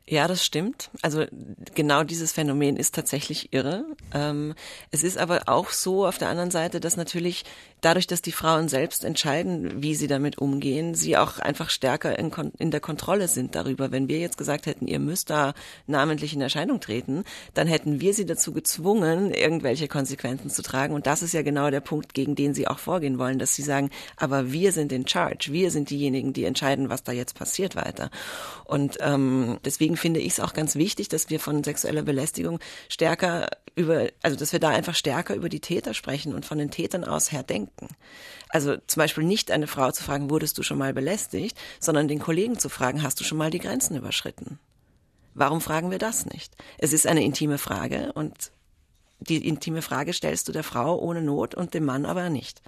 Ja, 0.07 0.27
das 0.27 0.45
stimmt. 0.45 0.91
Also 1.03 1.25
genau 1.77 2.03
dieses 2.03 2.33
Phänomen 2.33 2.77
ist 2.77 2.97
tatsächlich 2.97 3.53
irre. 3.53 3.85
Ähm, 4.13 4.55
es 4.91 5.05
ist 5.05 5.19
aber 5.19 5.43
auch 5.47 5.71
so 5.71 6.05
auf 6.05 6.19
der 6.19 6.29
anderen 6.29 6.51
Seite, 6.51 6.81
dass 6.81 6.97
natürlich 6.97 7.45
dadurch, 7.81 8.07
dass 8.07 8.23
die 8.23 8.33
Frauen 8.33 8.69
selbst 8.69 9.05
entscheiden, 9.05 9.83
wie 9.83 9.95
sie 9.95 10.07
damit 10.07 10.39
umgehen, 10.39 10.95
sie 10.95 11.17
auch 11.17 11.39
einfach 11.39 11.71
stärker 11.71 12.19
in, 12.19 12.31
in, 12.59 12.71
der 12.71 12.81
Kontrolle 12.81 13.29
sind 13.29 13.55
darüber. 13.55 13.91
Wenn 13.91 14.09
wir 14.09 14.19
jetzt 14.19 14.39
gesagt 14.39 14.67
hätten, 14.67 14.87
ihr 14.87 14.99
müsst 14.99 15.31
da 15.31 15.55
namentlich 15.87 16.35
in 16.35 16.41
Erscheinung 16.41 16.81
treten, 16.81 17.25
dann 17.55 17.67
hätten 17.67 18.01
wir 18.01 18.15
sie 18.15 18.27
dazu 18.27 18.53
gezwungen, 18.53 19.33
irgendwelche 19.33 19.89
Konsequenzen 19.89 20.51
zu 20.51 20.63
tragen. 20.63 20.95
Und 20.95 21.07
das 21.07 21.23
ist 21.23 21.33
ja 21.33 21.43
genau 21.43 21.71
der 21.71 21.81
Punkt, 21.81 22.15
gegen 22.15 22.35
den 22.35 22.55
sie 22.55 22.69
auch 22.69 22.79
vorgehen 22.79 23.19
wollen, 23.19 23.39
dass 23.39 23.55
sie 23.55 23.63
sagen, 23.63 23.91
aber 24.17 24.53
wir 24.53 24.73
sind 24.73 24.93
in 24.93 25.07
charge, 25.07 25.53
wir 25.53 25.71
sind 25.71 25.91
diejenigen, 25.91 26.33
die 26.33 26.45
entscheiden, 26.45 26.89
was 26.89 27.03
da 27.03 27.13
jetzt 27.13 27.35
passiert 27.35 27.77
weiter. 27.77 28.11
Und 28.65 28.99
ähm, 29.01 29.59
deswegen 29.65 29.97
finde 29.97 30.21
ich 30.21 30.33
es 30.33 30.41
auch 30.41 30.53
ganz 30.53 30.77
wichtig, 30.77 31.09
dass 31.09 31.31
wir 31.31 31.41
von 31.41 31.65
sexueller 31.65 32.03
Belästigung 32.03 32.61
stärker 32.89 33.49
über, 33.75 34.09
also 34.23 34.37
dass 34.37 34.53
wir 34.53 34.61
da 34.61 34.69
einfach 34.71 34.95
stärker 34.95 35.35
über 35.35 35.49
die 35.49 35.61
Täter 35.61 35.95
sprechen 35.95 36.35
und 36.35 36.45
von 36.45 36.59
den 36.59 36.71
Tätern 36.71 37.05
aus 37.05 37.33
her 37.33 37.43
denken 37.43 37.70
denken. 37.79 37.95
Also 38.49 38.77
zum 38.87 39.01
Beispiel 39.01 39.25
nicht 39.25 39.51
eine 39.51 39.67
Frau 39.67 39.91
zu 39.93 40.03
fragen, 40.03 40.31
wurdest 40.31 40.59
du 40.59 40.63
schon 40.63 40.79
mal 40.79 40.93
belästigt, 40.93 41.57
sondern 41.79 42.09
den 42.09 42.19
Kollegen 42.19 42.59
zu 42.59 42.69
fragen, 42.69 43.03
hast 43.03 43.21
du 43.21 43.25
schon 43.25 43.39
mal 43.39 43.51
die 43.51 43.61
Grenzen 43.61 43.97
überschritten? 43.97 44.59
Warum 45.35 45.61
fragen 45.61 45.91
wir 45.91 45.99
das 45.99 46.27
nicht? 46.27 46.57
Es 46.79 46.93
ist 46.93 47.07
eine 47.07 47.23
intime 47.23 47.59
Frage 47.59 48.13
und 48.13 48.51
die 49.21 49.47
intime 49.47 49.83
Frage 49.83 50.13
stellst 50.13 50.49
du 50.49 50.53
der 50.53 50.65
Frau 50.65 50.99
ohne 50.99 51.23
Not 51.23 51.55
und 51.55 51.75
dem 51.75 51.85
Mann 51.85 52.07
aber 52.07 52.31
nicht. 52.31 52.63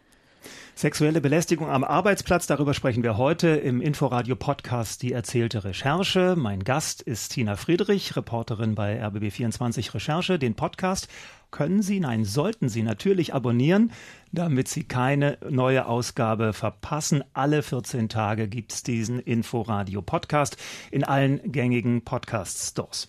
Sexuelle 0.74 1.20
Belästigung 1.20 1.68
am 1.68 1.84
Arbeitsplatz, 1.84 2.46
darüber 2.46 2.74
sprechen 2.74 3.02
wir 3.02 3.16
heute 3.16 3.48
im 3.48 3.80
Inforadio 3.80 4.36
Podcast 4.36 5.02
Die 5.02 5.12
erzählte 5.12 5.64
Recherche. 5.64 6.34
Mein 6.36 6.64
Gast 6.64 7.02
ist 7.02 7.32
Tina 7.32 7.56
Friedrich, 7.56 8.16
Reporterin 8.16 8.74
bei 8.74 9.04
RBB24 9.04 9.94
Recherche. 9.94 10.38
Den 10.38 10.54
Podcast 10.54 11.08
können 11.50 11.82
Sie, 11.82 12.00
nein, 12.00 12.24
sollten 12.24 12.68
Sie 12.68 12.82
natürlich 12.82 13.34
abonnieren, 13.34 13.92
damit 14.32 14.68
Sie 14.68 14.84
keine 14.84 15.38
neue 15.48 15.86
Ausgabe 15.86 16.52
verpassen. 16.52 17.22
Alle 17.34 17.62
14 17.62 18.08
Tage 18.08 18.48
gibt 18.48 18.72
es 18.72 18.82
diesen 18.82 19.20
Inforadio 19.20 20.02
Podcast 20.02 20.56
in 20.90 21.04
allen 21.04 21.52
gängigen 21.52 22.02
Podcast 22.02 22.70
Stores. 22.70 23.08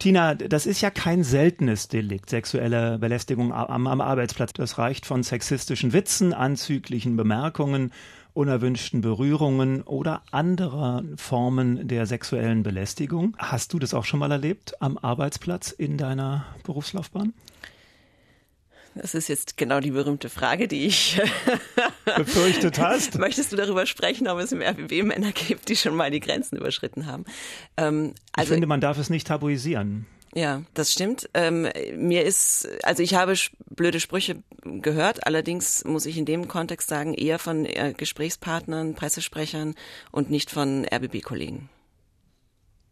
Tina, 0.00 0.34
das 0.34 0.64
ist 0.64 0.80
ja 0.80 0.88
kein 0.88 1.22
seltenes 1.22 1.88
Delikt, 1.88 2.30
sexuelle 2.30 2.98
Belästigung 2.98 3.52
am, 3.52 3.86
am 3.86 4.00
Arbeitsplatz. 4.00 4.54
Das 4.54 4.78
reicht 4.78 5.04
von 5.04 5.22
sexistischen 5.22 5.92
Witzen, 5.92 6.32
anzüglichen 6.32 7.18
Bemerkungen, 7.18 7.92
unerwünschten 8.32 9.02
Berührungen 9.02 9.82
oder 9.82 10.22
anderer 10.30 11.04
Formen 11.16 11.86
der 11.86 12.06
sexuellen 12.06 12.62
Belästigung. 12.62 13.36
Hast 13.36 13.74
du 13.74 13.78
das 13.78 13.92
auch 13.92 14.06
schon 14.06 14.20
mal 14.20 14.32
erlebt 14.32 14.80
am 14.80 14.96
Arbeitsplatz 14.96 15.70
in 15.70 15.98
deiner 15.98 16.46
Berufslaufbahn? 16.64 17.34
Das 18.94 19.14
ist 19.14 19.28
jetzt 19.28 19.56
genau 19.56 19.80
die 19.80 19.92
berühmte 19.92 20.28
Frage, 20.28 20.66
die 20.66 20.86
ich 20.86 21.20
befürchtet 22.16 22.78
hast. 22.78 23.18
Möchtest 23.18 23.52
du 23.52 23.56
darüber 23.56 23.86
sprechen, 23.86 24.26
ob 24.28 24.38
es 24.38 24.52
im 24.52 24.60
RBB 24.60 25.04
Männer 25.04 25.32
gibt, 25.32 25.68
die 25.68 25.76
schon 25.76 25.94
mal 25.94 26.10
die 26.10 26.20
Grenzen 26.20 26.56
überschritten 26.56 27.06
haben? 27.06 27.24
Ähm, 27.76 28.14
also, 28.32 28.48
ich 28.48 28.54
finde, 28.54 28.66
man 28.66 28.80
darf 28.80 28.98
es 28.98 29.08
nicht 29.08 29.28
tabuisieren. 29.28 30.06
Ja, 30.34 30.62
das 30.74 30.92
stimmt. 30.92 31.28
Ähm, 31.34 31.68
mir 31.96 32.24
ist, 32.24 32.68
also 32.84 33.02
ich 33.02 33.14
habe 33.14 33.34
blöde 33.68 33.98
Sprüche 33.98 34.42
gehört, 34.62 35.26
allerdings 35.26 35.84
muss 35.84 36.06
ich 36.06 36.16
in 36.16 36.24
dem 36.24 36.46
Kontext 36.46 36.88
sagen, 36.88 37.14
eher 37.14 37.40
von 37.40 37.64
äh, 37.64 37.94
Gesprächspartnern, 37.96 38.94
Pressesprechern 38.94 39.74
und 40.12 40.30
nicht 40.30 40.50
von 40.50 40.84
RBB-Kollegen. 40.84 41.68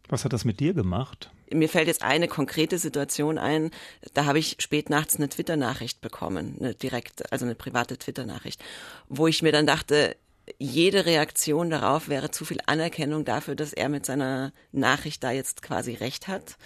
Was 0.09 0.25
hat 0.25 0.33
das 0.33 0.43
mit 0.43 0.59
dir 0.59 0.73
gemacht? 0.73 1.31
Mir 1.51 1.69
fällt 1.69 1.87
jetzt 1.87 2.03
eine 2.03 2.27
konkrete 2.27 2.77
Situation 2.77 3.37
ein. 3.37 3.71
Da 4.13 4.25
habe 4.25 4.39
ich 4.39 4.57
spät 4.59 4.89
nachts 4.89 5.15
eine 5.15 5.29
Twitter-Nachricht 5.29 6.01
bekommen, 6.01 6.57
eine 6.59 6.75
direkte, 6.75 7.31
also 7.31 7.45
eine 7.45 7.55
private 7.55 7.97
Twitter-Nachricht, 7.97 8.61
wo 9.07 9.27
ich 9.27 9.41
mir 9.41 9.51
dann 9.51 9.65
dachte, 9.65 10.15
jede 10.57 11.05
Reaktion 11.05 11.69
darauf 11.69 12.09
wäre 12.09 12.31
zu 12.31 12.45
viel 12.45 12.59
Anerkennung 12.65 13.25
dafür, 13.25 13.55
dass 13.55 13.73
er 13.73 13.89
mit 13.89 14.05
seiner 14.05 14.51
Nachricht 14.71 15.23
da 15.23 15.31
jetzt 15.31 15.61
quasi 15.61 15.93
recht 15.93 16.27
hat. 16.27 16.57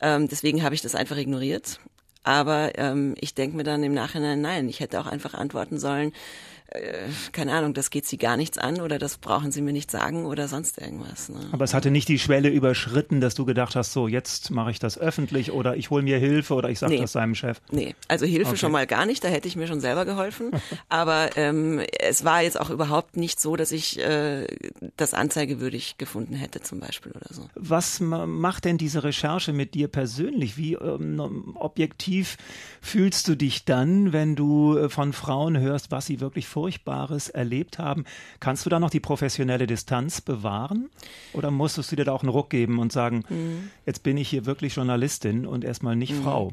Ähm, 0.00 0.28
deswegen 0.28 0.62
habe 0.62 0.74
ich 0.74 0.82
das 0.82 0.94
einfach 0.94 1.16
ignoriert. 1.16 1.80
Aber 2.22 2.78
ähm, 2.78 3.14
ich 3.20 3.34
denke 3.34 3.56
mir 3.56 3.64
dann 3.64 3.82
im 3.82 3.92
Nachhinein, 3.92 4.40
nein, 4.40 4.68
ich 4.68 4.80
hätte 4.80 4.98
auch 4.98 5.06
einfach 5.06 5.34
antworten 5.34 5.78
sollen, 5.78 6.12
äh, 6.68 7.08
keine 7.32 7.52
Ahnung, 7.52 7.74
das 7.74 7.90
geht 7.90 8.06
sie 8.06 8.16
gar 8.16 8.36
nichts 8.36 8.58
an 8.58 8.80
oder 8.80 8.98
das 8.98 9.18
brauchen 9.18 9.52
sie 9.52 9.62
mir 9.62 9.72
nicht 9.72 9.90
sagen 9.90 10.24
oder 10.24 10.48
sonst 10.48 10.78
irgendwas. 10.78 11.28
Ne? 11.28 11.40
Aber 11.52 11.64
es 11.64 11.74
hatte 11.74 11.90
nicht 11.90 12.08
die 12.08 12.18
Schwelle 12.18 12.48
überschritten, 12.48 13.20
dass 13.20 13.34
du 13.34 13.44
gedacht 13.44 13.76
hast, 13.76 13.92
so 13.92 14.08
jetzt 14.08 14.50
mache 14.50 14.70
ich 14.70 14.78
das 14.78 14.98
öffentlich 14.98 15.52
oder 15.52 15.76
ich 15.76 15.90
hole 15.90 16.02
mir 16.02 16.18
Hilfe 16.18 16.54
oder 16.54 16.70
ich 16.70 16.78
sage 16.78 16.94
nee. 16.94 17.00
das 17.00 17.12
seinem 17.12 17.34
Chef. 17.34 17.60
Nee, 17.70 17.94
also 18.08 18.26
Hilfe 18.26 18.50
okay. 18.50 18.58
schon 18.58 18.72
mal 18.72 18.86
gar 18.86 19.06
nicht, 19.06 19.22
da 19.22 19.28
hätte 19.28 19.46
ich 19.46 19.56
mir 19.56 19.66
schon 19.66 19.80
selber 19.80 20.04
geholfen. 20.04 20.50
Aber 20.88 21.36
ähm, 21.36 21.82
es 22.00 22.24
war 22.24 22.42
jetzt 22.42 22.58
auch 22.58 22.70
überhaupt 22.70 23.16
nicht 23.16 23.40
so, 23.40 23.56
dass 23.56 23.70
ich 23.70 23.98
äh, 24.00 24.46
das 24.96 25.14
anzeigewürdig 25.14 25.96
gefunden 25.98 26.34
hätte 26.34 26.60
zum 26.60 26.80
Beispiel 26.80 27.12
oder 27.12 27.32
so. 27.32 27.48
Was 27.54 28.00
macht 28.00 28.64
denn 28.64 28.78
diese 28.78 29.04
Recherche 29.04 29.52
mit 29.52 29.74
dir 29.74 29.88
persönlich? 29.88 30.56
Wie 30.56 30.74
ähm, 30.74 31.54
objektiv 31.54 32.36
fühlst 32.80 33.28
du 33.28 33.34
dich 33.34 33.64
dann, 33.64 34.12
wenn 34.12 34.34
du 34.34 34.76
äh, 34.76 34.88
von 34.88 35.12
Frauen 35.12 35.58
hörst, 35.58 35.90
was 35.90 36.06
sie 36.06 36.20
wirklich 36.20 36.48
Furchtbares 36.54 37.30
erlebt 37.30 37.80
haben. 37.80 38.04
Kannst 38.38 38.64
du 38.64 38.70
da 38.70 38.78
noch 38.78 38.90
die 38.90 39.00
professionelle 39.00 39.66
Distanz 39.66 40.20
bewahren? 40.20 40.88
Oder 41.32 41.50
musstest 41.50 41.90
du 41.90 41.96
dir 41.96 42.04
da 42.04 42.12
auch 42.12 42.22
einen 42.22 42.28
Ruck 42.28 42.48
geben 42.48 42.78
und 42.78 42.92
sagen, 42.92 43.24
mhm. 43.28 43.70
jetzt 43.86 44.04
bin 44.04 44.16
ich 44.16 44.28
hier 44.28 44.46
wirklich 44.46 44.76
Journalistin 44.76 45.46
und 45.46 45.64
erstmal 45.64 45.96
nicht 45.96 46.12
mhm. 46.12 46.22
Frau? 46.22 46.52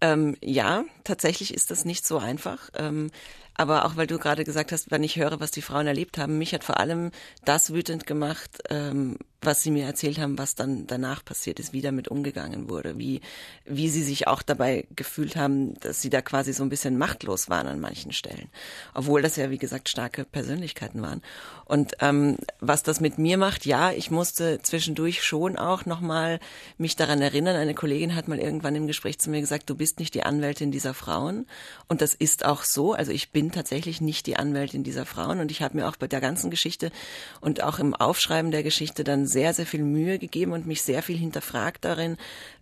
Ähm, 0.00 0.34
ja, 0.42 0.84
tatsächlich 1.04 1.52
ist 1.52 1.70
das 1.70 1.84
nicht 1.84 2.06
so 2.06 2.16
einfach. 2.16 2.70
Ähm, 2.74 3.10
aber 3.54 3.84
auch 3.84 3.98
weil 3.98 4.06
du 4.06 4.18
gerade 4.18 4.44
gesagt 4.44 4.72
hast, 4.72 4.90
wenn 4.90 5.04
ich 5.04 5.16
höre, 5.16 5.40
was 5.40 5.50
die 5.50 5.60
Frauen 5.60 5.86
erlebt 5.86 6.16
haben, 6.16 6.38
mich 6.38 6.54
hat 6.54 6.64
vor 6.64 6.80
allem 6.80 7.10
das 7.44 7.74
wütend 7.74 8.06
gemacht, 8.06 8.62
ähm, 8.70 9.18
was 9.44 9.62
sie 9.62 9.70
mir 9.70 9.84
erzählt 9.84 10.18
haben, 10.18 10.38
was 10.38 10.54
dann 10.54 10.86
danach 10.86 11.24
passiert 11.24 11.58
ist, 11.58 11.72
wie 11.72 11.82
damit 11.82 12.08
umgegangen 12.08 12.68
wurde, 12.68 12.98
wie, 12.98 13.20
wie 13.64 13.88
sie 13.88 14.02
sich 14.02 14.28
auch 14.28 14.42
dabei 14.42 14.86
gefühlt 14.94 15.36
haben, 15.36 15.74
dass 15.80 16.00
sie 16.00 16.10
da 16.10 16.22
quasi 16.22 16.52
so 16.52 16.62
ein 16.62 16.68
bisschen 16.68 16.96
machtlos 16.98 17.50
waren 17.50 17.66
an 17.66 17.80
manchen 17.80 18.12
Stellen. 18.12 18.48
Obwohl 18.94 19.22
das 19.22 19.36
ja, 19.36 19.50
wie 19.50 19.58
gesagt, 19.58 19.88
starke 19.88 20.24
Persönlichkeiten 20.24 21.02
waren. 21.02 21.22
Und 21.64 21.94
ähm, 22.00 22.36
was 22.60 22.82
das 22.82 23.00
mit 23.00 23.18
mir 23.18 23.38
macht, 23.38 23.66
ja, 23.66 23.92
ich 23.92 24.10
musste 24.10 24.60
zwischendurch 24.62 25.22
schon 25.22 25.56
auch 25.56 25.86
nochmal 25.86 26.38
mich 26.78 26.96
daran 26.96 27.20
erinnern. 27.20 27.56
Eine 27.56 27.74
Kollegin 27.74 28.14
hat 28.14 28.28
mal 28.28 28.38
irgendwann 28.38 28.76
im 28.76 28.86
Gespräch 28.86 29.18
zu 29.18 29.30
mir 29.30 29.40
gesagt, 29.40 29.70
du 29.70 29.74
bist 29.74 29.98
nicht 29.98 30.14
die 30.14 30.22
Anwältin 30.22 30.70
dieser 30.70 30.94
Frauen. 30.94 31.46
Und 31.88 32.00
das 32.00 32.14
ist 32.14 32.44
auch 32.44 32.64
so. 32.64 32.92
Also 32.92 33.10
ich 33.12 33.30
bin 33.30 33.52
tatsächlich 33.52 34.00
nicht 34.00 34.26
die 34.26 34.36
Anwältin 34.36 34.84
dieser 34.84 35.06
Frauen. 35.06 35.40
Und 35.40 35.50
ich 35.50 35.62
habe 35.62 35.76
mir 35.76 35.88
auch 35.88 35.96
bei 35.96 36.08
der 36.08 36.20
ganzen 36.20 36.50
Geschichte 36.50 36.92
und 37.40 37.62
auch 37.62 37.78
im 37.78 37.94
Aufschreiben 37.94 38.50
der 38.50 38.62
Geschichte 38.62 39.02
dann 39.02 39.26
sehr, 39.32 39.54
sehr 39.54 39.66
viel 39.66 39.82
Mühe 39.82 40.18
gegeben 40.18 40.52
und 40.52 40.66
mich 40.66 40.82
sehr 40.82 41.02
viel 41.02 41.16
hinterfragt 41.16 41.84
darin, 41.84 42.16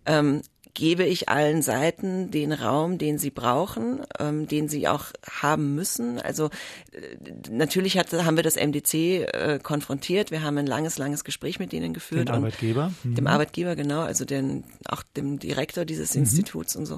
ähm, 0.05 0.41
gebe 0.73 1.03
ich 1.03 1.29
allen 1.29 1.61
Seiten 1.61 2.31
den 2.31 2.53
Raum, 2.53 2.97
den 2.97 3.17
sie 3.17 3.29
brauchen, 3.29 4.01
ähm, 4.19 4.47
den 4.47 4.69
sie 4.69 4.87
auch 4.87 5.05
haben 5.29 5.75
müssen. 5.75 6.19
Also 6.19 6.45
äh, 6.91 6.99
natürlich 7.49 7.97
hat, 7.97 8.11
haben 8.13 8.35
wir 8.35 8.43
das 8.43 8.55
MDC 8.55 8.93
äh, 8.93 9.59
konfrontiert. 9.61 10.31
Wir 10.31 10.43
haben 10.43 10.57
ein 10.57 10.67
langes, 10.67 10.97
langes 10.97 11.23
Gespräch 11.23 11.59
mit 11.59 11.71
denen 11.71 11.93
geführt. 11.93 12.29
Dem 12.29 12.35
Arbeitgeber? 12.35 12.93
Mhm. 13.03 13.15
Dem 13.15 13.27
Arbeitgeber, 13.27 13.75
genau, 13.75 14.01
also 14.01 14.25
den, 14.25 14.63
auch 14.87 15.03
dem 15.15 15.39
Direktor 15.39 15.85
dieses 15.85 16.15
mhm. 16.15 16.21
Instituts 16.21 16.75
und 16.75 16.85
so. 16.85 16.97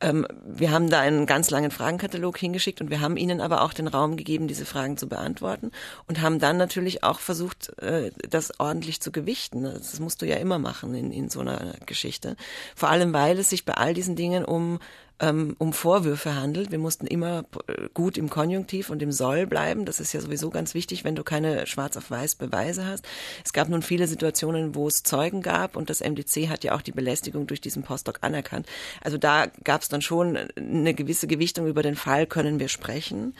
Ähm, 0.00 0.26
wir 0.44 0.70
haben 0.70 0.90
da 0.90 1.00
einen 1.00 1.26
ganz 1.26 1.50
langen 1.50 1.70
Fragenkatalog 1.70 2.36
hingeschickt 2.38 2.80
und 2.80 2.90
wir 2.90 3.00
haben 3.00 3.16
ihnen 3.16 3.40
aber 3.40 3.62
auch 3.62 3.72
den 3.72 3.88
Raum 3.88 4.16
gegeben, 4.16 4.48
diese 4.48 4.64
Fragen 4.64 4.96
zu 4.96 5.08
beantworten 5.08 5.70
und 6.08 6.20
haben 6.20 6.38
dann 6.38 6.56
natürlich 6.56 7.04
auch 7.04 7.20
versucht, 7.20 7.78
äh, 7.78 8.10
das 8.28 8.58
ordentlich 8.58 9.00
zu 9.00 9.12
gewichten. 9.12 9.62
Das 9.62 10.00
musst 10.00 10.22
du 10.22 10.26
ja 10.26 10.36
immer 10.36 10.58
machen 10.58 10.94
in, 10.94 11.12
in 11.12 11.28
so 11.28 11.40
einer 11.40 11.74
Geschichte. 11.86 12.36
Vor 12.74 12.88
allem 12.88 13.11
weil 13.12 13.38
es 13.38 13.50
sich 13.50 13.64
bei 13.64 13.74
all 13.74 13.94
diesen 13.94 14.16
Dingen 14.16 14.44
um 14.44 14.78
ähm, 15.22 15.54
um 15.58 15.72
Vorwürfe 15.72 16.34
handelt. 16.34 16.72
Wir 16.72 16.78
mussten 16.78 17.06
immer 17.06 17.44
äh, 17.68 17.88
gut 17.94 18.18
im 18.18 18.28
Konjunktiv 18.28 18.90
und 18.90 19.00
im 19.02 19.12
Soll 19.12 19.46
bleiben. 19.46 19.84
Das 19.86 20.00
ist 20.00 20.12
ja 20.12 20.20
sowieso 20.20 20.50
ganz 20.50 20.74
wichtig, 20.74 21.04
wenn 21.04 21.14
du 21.14 21.22
keine 21.22 21.66
schwarz 21.66 21.96
auf 21.96 22.10
weiß 22.10 22.34
Beweise 22.34 22.84
hast. 22.84 23.06
Es 23.44 23.52
gab 23.52 23.68
nun 23.68 23.82
viele 23.82 24.08
Situationen, 24.08 24.74
wo 24.74 24.88
es 24.88 25.04
Zeugen 25.04 25.40
gab 25.40 25.76
und 25.76 25.88
das 25.88 26.00
MDC 26.00 26.48
hat 26.48 26.64
ja 26.64 26.74
auch 26.74 26.82
die 26.82 26.92
Belästigung 26.92 27.46
durch 27.46 27.60
diesen 27.60 27.84
Postdoc 27.84 28.18
anerkannt. 28.22 28.66
Also 29.00 29.16
da 29.16 29.46
gab 29.64 29.82
es 29.82 29.88
dann 29.88 30.02
schon 30.02 30.36
eine 30.56 30.92
gewisse 30.92 31.28
Gewichtung 31.28 31.68
über 31.68 31.82
den 31.82 31.94
Fall, 31.94 32.26
können 32.26 32.58
wir 32.58 32.68
sprechen 32.68 33.34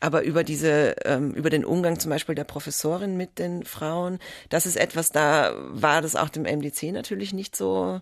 aber 0.00 0.22
über 0.22 0.44
diese, 0.44 0.94
ähm, 1.04 1.32
über 1.32 1.50
den 1.50 1.64
Umgang 1.64 1.98
zum 1.98 2.10
Beispiel 2.10 2.36
der 2.36 2.44
Professorin 2.44 3.16
mit 3.16 3.40
den 3.40 3.64
Frauen, 3.64 4.20
das 4.48 4.64
ist 4.64 4.76
etwas, 4.76 5.10
da 5.10 5.52
war 5.56 6.02
das 6.02 6.14
auch 6.14 6.28
dem 6.28 6.44
MDC 6.44 6.92
natürlich 6.92 7.32
nicht 7.32 7.56
so 7.56 8.00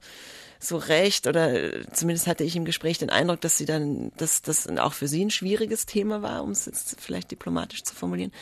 so 0.59 0.77
recht 0.77 1.27
oder 1.27 1.71
zumindest 1.93 2.27
hatte 2.27 2.45
ich 2.45 2.57
im 2.57 2.65
Gespräch 2.65 2.99
den 2.99 3.11
Eindruck, 3.11 3.41
dass 3.41 3.57
sie 3.57 3.67
dann, 3.67 4.13
dass 4.17 4.43
das 4.43 4.67
auch 4.69 4.93
für 4.93 5.09
sie 5.09 5.25
ein 5.25 5.31
schwieriges 5.31 5.87
Thema 5.87 6.23
war, 6.23 6.43
um 6.43 6.51
es 6.51 6.67
jetzt 6.67 7.01
vielleicht 7.01 7.31
diplomatisch 7.31 7.85
zu 7.85 7.95
formulieren. 7.95 8.33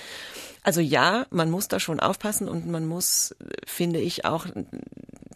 Also 0.63 0.81
ja, 0.81 1.27
man 1.31 1.51
muss 1.51 1.69
da 1.69 1.81
schon 1.81 2.01
aufpassen 2.01 2.49
und 2.49 2.67
man 2.67 2.87
muss, 2.87 3.35
finde 3.67 4.01
ich, 4.01 4.25
auch, 4.25 4.47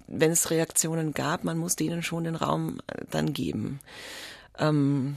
wenn 0.07 0.31
es 0.31 0.51
Reaktionen 0.51 1.13
gab, 1.13 1.45
man 1.45 1.59
muss 1.59 1.77
denen 1.77 2.03
schon 2.03 2.25
den 2.25 2.37
Raum 2.37 2.81
dann 3.11 3.33
geben. 3.33 3.81
Ähm, 4.59 5.17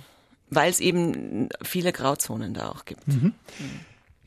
weil 0.51 0.69
es 0.69 0.81
eben 0.81 1.49
viele 1.63 1.93
Grauzonen 1.93 2.53
da 2.53 2.69
auch 2.69 2.85
gibt. 2.85 3.07
Mhm. 3.07 3.33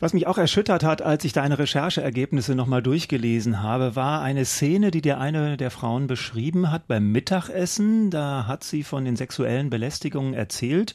Was 0.04 0.12
mich 0.12 0.26
auch 0.26 0.36
erschüttert 0.36 0.84
hat, 0.84 1.00
als 1.00 1.24
ich 1.24 1.32
deine 1.32 1.58
Rechercheergebnisse 1.58 2.54
nochmal 2.54 2.82
durchgelesen 2.82 3.62
habe, 3.62 3.96
war 3.96 4.20
eine 4.20 4.44
Szene, 4.44 4.90
die 4.90 5.00
dir 5.00 5.18
eine 5.18 5.56
der 5.56 5.70
Frauen 5.70 6.08
beschrieben 6.08 6.70
hat 6.70 6.86
beim 6.86 7.10
Mittagessen. 7.10 8.10
Da 8.10 8.46
hat 8.46 8.64
sie 8.64 8.82
von 8.82 9.06
den 9.06 9.16
sexuellen 9.16 9.70
Belästigungen 9.70 10.34
erzählt. 10.34 10.94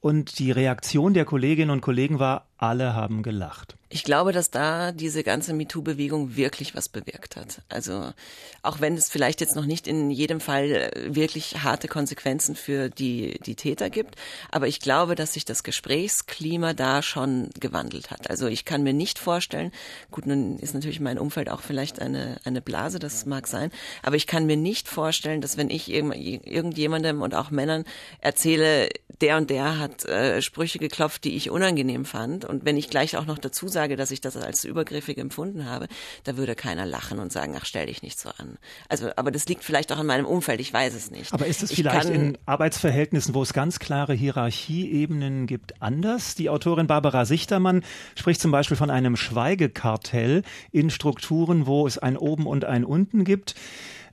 Und 0.00 0.38
die 0.38 0.50
Reaktion 0.50 1.14
der 1.14 1.24
Kolleginnen 1.24 1.70
und 1.70 1.80
Kollegen 1.80 2.18
war, 2.18 2.44
alle 2.58 2.92
haben 2.92 3.22
gelacht. 3.22 3.78
Ich 3.94 4.02
glaube, 4.02 4.32
dass 4.32 4.50
da 4.50 4.90
diese 4.90 5.22
ganze 5.22 5.54
MeToo-Bewegung 5.54 6.34
wirklich 6.34 6.74
was 6.74 6.88
bewirkt 6.88 7.36
hat. 7.36 7.62
Also 7.68 8.12
auch 8.60 8.80
wenn 8.80 8.96
es 8.96 9.08
vielleicht 9.08 9.40
jetzt 9.40 9.54
noch 9.54 9.66
nicht 9.66 9.86
in 9.86 10.10
jedem 10.10 10.40
Fall 10.40 10.64
äh, 10.64 11.14
wirklich 11.14 11.62
harte 11.62 11.86
Konsequenzen 11.86 12.56
für 12.56 12.88
die, 12.90 13.38
die 13.46 13.54
Täter 13.54 13.90
gibt, 13.90 14.16
aber 14.50 14.66
ich 14.66 14.80
glaube, 14.80 15.14
dass 15.14 15.34
sich 15.34 15.44
das 15.44 15.62
Gesprächsklima 15.62 16.74
da 16.74 17.02
schon 17.02 17.50
gewandelt 17.60 18.10
hat. 18.10 18.28
Also 18.30 18.48
ich 18.48 18.64
kann 18.64 18.82
mir 18.82 18.94
nicht 18.94 19.20
vorstellen, 19.20 19.70
gut, 20.10 20.26
nun 20.26 20.58
ist 20.58 20.74
natürlich 20.74 20.98
mein 20.98 21.16
Umfeld 21.16 21.48
auch 21.48 21.60
vielleicht 21.60 22.00
eine, 22.00 22.38
eine 22.42 22.60
Blase, 22.60 22.98
das 22.98 23.26
mag 23.26 23.46
sein, 23.46 23.70
aber 24.02 24.16
ich 24.16 24.26
kann 24.26 24.44
mir 24.44 24.56
nicht 24.56 24.88
vorstellen, 24.88 25.40
dass 25.40 25.56
wenn 25.56 25.70
ich 25.70 25.88
irgendjemandem 25.88 27.22
und 27.22 27.36
auch 27.36 27.52
Männern 27.52 27.84
erzähle, 28.18 28.88
der 29.20 29.36
und 29.36 29.50
der 29.50 29.78
hat 29.78 30.04
äh, 30.06 30.42
Sprüche 30.42 30.80
geklopft, 30.80 31.22
die 31.22 31.36
ich 31.36 31.50
unangenehm 31.50 32.04
fand 32.04 32.44
und 32.44 32.64
wenn 32.64 32.76
ich 32.76 32.90
gleich 32.90 33.16
auch 33.16 33.26
noch 33.26 33.38
dazu 33.38 33.68
sage, 33.68 33.83
sage, 33.84 33.96
dass 33.96 34.10
ich 34.10 34.22
das 34.22 34.38
als 34.38 34.64
übergriffig 34.64 35.18
empfunden 35.18 35.66
habe, 35.66 35.88
da 36.24 36.38
würde 36.38 36.54
keiner 36.54 36.86
lachen 36.86 37.18
und 37.18 37.30
sagen, 37.30 37.54
ach, 37.58 37.66
stell 37.66 37.84
dich 37.86 38.02
nicht 38.02 38.18
so 38.18 38.30
an. 38.30 38.56
Also, 38.88 39.10
aber 39.16 39.30
das 39.30 39.46
liegt 39.46 39.62
vielleicht 39.62 39.92
auch 39.92 40.00
in 40.00 40.06
meinem 40.06 40.24
Umfeld, 40.24 40.60
ich 40.60 40.72
weiß 40.72 40.94
es 40.94 41.10
nicht. 41.10 41.34
Aber 41.34 41.46
ist 41.46 41.62
es 41.62 41.70
vielleicht 41.70 42.08
in 42.08 42.38
Arbeitsverhältnissen, 42.46 43.34
wo 43.34 43.42
es 43.42 43.52
ganz 43.52 43.78
klare 43.78 44.14
Hierarchieebenen 44.14 45.46
gibt, 45.46 45.82
anders? 45.82 46.34
Die 46.34 46.48
Autorin 46.48 46.86
Barbara 46.86 47.26
Sichtermann 47.26 47.84
spricht 48.14 48.40
zum 48.40 48.52
Beispiel 48.52 48.78
von 48.78 48.88
einem 48.88 49.16
Schweigekartell 49.16 50.44
in 50.72 50.88
Strukturen, 50.88 51.66
wo 51.66 51.86
es 51.86 51.98
ein 51.98 52.16
Oben 52.16 52.46
und 52.46 52.64
ein 52.64 52.86
Unten 52.86 53.24
gibt. 53.24 53.54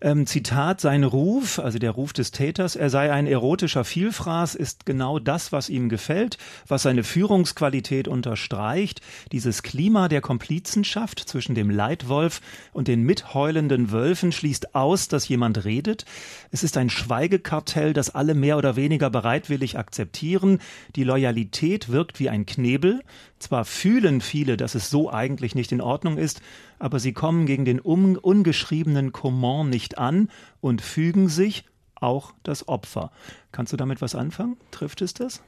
Ähm, 0.03 0.25
Zitat, 0.25 0.81
sein 0.81 1.03
Ruf, 1.03 1.59
also 1.59 1.77
der 1.77 1.91
Ruf 1.91 2.11
des 2.11 2.31
Täters, 2.31 2.75
er 2.75 2.89
sei 2.89 3.11
ein 3.11 3.27
erotischer 3.27 3.83
Vielfraß, 3.83 4.55
ist 4.55 4.87
genau 4.87 5.19
das, 5.19 5.51
was 5.51 5.69
ihm 5.69 5.89
gefällt, 5.89 6.39
was 6.67 6.81
seine 6.81 7.03
Führungsqualität 7.03 8.07
unterstreicht. 8.07 9.01
Dieses 9.31 9.61
Klima 9.61 10.07
der 10.07 10.21
Komplizenschaft 10.21 11.19
zwischen 11.19 11.53
dem 11.53 11.69
Leitwolf 11.69 12.41
und 12.73 12.87
den 12.87 13.03
mitheulenden 13.03 13.91
Wölfen 13.91 14.31
schließt 14.31 14.73
aus, 14.73 15.07
dass 15.07 15.27
jemand 15.27 15.65
redet. 15.65 16.05
Es 16.49 16.63
ist 16.63 16.77
ein 16.77 16.89
Schweigekartell, 16.89 17.93
das 17.93 18.09
alle 18.09 18.33
mehr 18.33 18.57
oder 18.57 18.75
weniger 18.75 19.11
bereitwillig 19.11 19.77
akzeptieren. 19.77 20.61
Die 20.95 21.03
Loyalität 21.03 21.89
wirkt 21.89 22.19
wie 22.19 22.29
ein 22.29 22.47
Knebel. 22.47 23.01
Zwar 23.37 23.65
fühlen 23.65 24.21
viele, 24.21 24.57
dass 24.57 24.73
es 24.73 24.89
so 24.89 25.11
eigentlich 25.11 25.53
nicht 25.53 25.71
in 25.71 25.81
Ordnung 25.81 26.17
ist, 26.17 26.41
aber 26.77 26.99
sie 26.99 27.13
kommen 27.13 27.45
gegen 27.45 27.65
den 27.65 27.79
un 27.79 28.17
ungeschriebenen 28.17 29.11
Command 29.11 29.69
nicht 29.69 29.90
an 29.97 30.29
und 30.59 30.81
fügen 30.81 31.29
sich 31.29 31.65
auch 31.95 32.33
das 32.43 32.67
Opfer. 32.67 33.11
Kannst 33.51 33.73
du 33.73 33.77
damit 33.77 34.01
was 34.01 34.15
anfangen? 34.15 34.57
Trifft 34.71 35.01
es 35.01 35.13
das? 35.13 35.41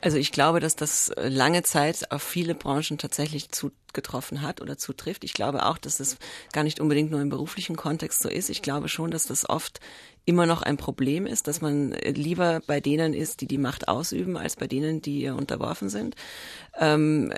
Also 0.00 0.18
ich 0.18 0.30
glaube, 0.30 0.60
dass 0.60 0.76
das 0.76 1.10
lange 1.16 1.62
Zeit 1.62 2.10
auf 2.10 2.22
viele 2.22 2.54
Branchen 2.54 2.98
tatsächlich 2.98 3.50
zugetroffen 3.96 4.42
hat 4.42 4.60
oder 4.60 4.76
zutrifft. 4.76 5.24
Ich 5.24 5.32
glaube 5.32 5.64
auch, 5.64 5.78
dass 5.78 5.96
das 5.96 6.18
gar 6.52 6.64
nicht 6.64 6.80
unbedingt 6.80 7.10
nur 7.10 7.20
im 7.20 7.30
beruflichen 7.30 7.76
Kontext 7.76 8.22
so 8.22 8.28
ist. 8.28 8.50
Ich 8.50 8.62
glaube 8.62 8.88
schon, 8.88 9.10
dass 9.10 9.26
das 9.26 9.48
oft 9.48 9.80
immer 10.26 10.44
noch 10.44 10.62
ein 10.62 10.76
Problem 10.76 11.24
ist, 11.24 11.46
dass 11.46 11.60
man 11.60 11.92
lieber 11.92 12.60
bei 12.66 12.80
denen 12.80 13.14
ist, 13.14 13.40
die 13.40 13.46
die 13.46 13.58
Macht 13.58 13.86
ausüben, 13.86 14.36
als 14.36 14.56
bei 14.56 14.66
denen, 14.66 15.00
die 15.00 15.20
ihr 15.20 15.36
unterworfen 15.36 15.88
sind. 15.88 16.16
Ähm, 16.78 17.32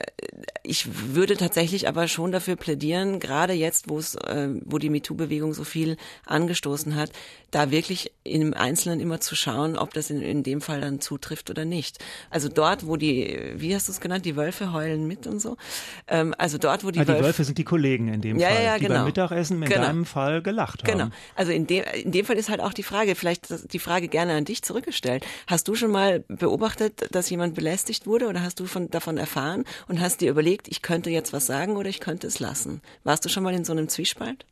ich 0.62 0.88
würde 1.14 1.36
tatsächlich 1.36 1.86
aber 1.86 2.08
schon 2.08 2.32
dafür 2.32 2.56
plädieren, 2.56 3.20
gerade 3.20 3.52
jetzt, 3.52 3.90
wo 3.90 3.98
es, 3.98 4.14
äh, 4.14 4.48
wo 4.64 4.78
die 4.78 4.88
MeToo-Bewegung 4.88 5.52
so 5.52 5.64
viel 5.64 5.98
angestoßen 6.24 6.96
hat, 6.96 7.12
da 7.50 7.70
wirklich 7.70 8.10
im 8.24 8.54
Einzelnen 8.54 9.00
immer 9.00 9.20
zu 9.20 9.36
schauen, 9.36 9.76
ob 9.76 9.92
das 9.92 10.08
in, 10.08 10.22
in 10.22 10.42
dem 10.42 10.62
Fall 10.62 10.80
dann 10.80 11.00
zutrifft 11.02 11.50
oder 11.50 11.66
nicht. 11.66 11.98
Also 12.30 12.48
dort, 12.48 12.86
wo 12.86 12.96
die, 12.96 13.52
wie 13.56 13.74
hast 13.74 13.88
du 13.88 13.92
es 13.92 14.00
genannt, 14.00 14.24
die 14.24 14.36
Wölfe 14.36 14.72
heulen 14.72 15.06
mit 15.06 15.26
und 15.26 15.40
so. 15.40 15.58
Ähm, 16.06 16.34
also 16.38 16.47
dort, 16.56 16.84
wo 16.84 16.90
die, 16.90 17.00
ah, 17.00 17.04
die 17.04 17.08
Wölfe, 17.08 17.24
Wölfe 17.24 17.44
sind 17.44 17.58
die 17.58 17.64
Kollegen 17.64 18.08
in 18.08 18.22
dem 18.22 18.38
ja, 18.38 18.48
Fall, 18.48 18.64
ja, 18.64 18.78
die 18.78 18.84
genau. 18.84 18.94
beim 18.96 19.04
Mittagessen 19.04 19.62
in 19.62 19.68
genau. 19.68 19.82
deinem 19.82 20.06
Fall 20.06 20.40
gelacht 20.40 20.84
haben. 20.84 20.98
Genau. 20.98 21.10
Also 21.36 21.52
in 21.52 21.66
dem, 21.66 21.84
in 22.02 22.12
dem 22.12 22.24
Fall 22.24 22.36
ist 22.36 22.48
halt 22.48 22.60
auch 22.60 22.72
die 22.72 22.82
Frage, 22.82 23.14
vielleicht 23.14 23.72
die 23.72 23.78
Frage 23.78 24.08
gerne 24.08 24.34
an 24.34 24.46
dich 24.46 24.62
zurückgestellt. 24.62 25.26
Hast 25.46 25.68
du 25.68 25.74
schon 25.74 25.90
mal 25.90 26.24
beobachtet, 26.28 27.08
dass 27.10 27.28
jemand 27.28 27.54
belästigt 27.54 28.06
wurde 28.06 28.28
oder 28.28 28.42
hast 28.42 28.60
du 28.60 28.64
von, 28.64 28.88
davon 28.90 29.18
erfahren 29.18 29.64
und 29.88 30.00
hast 30.00 30.22
dir 30.22 30.30
überlegt, 30.30 30.68
ich 30.68 30.80
könnte 30.80 31.10
jetzt 31.10 31.34
was 31.34 31.46
sagen 31.46 31.76
oder 31.76 31.90
ich 31.90 32.00
könnte 32.00 32.26
es 32.26 32.40
lassen? 32.40 32.80
Warst 33.04 33.24
du 33.24 33.28
schon 33.28 33.42
mal 33.42 33.52
in 33.52 33.64
so 33.64 33.72
einem 33.72 33.88
Zwiespalt? 33.88 34.46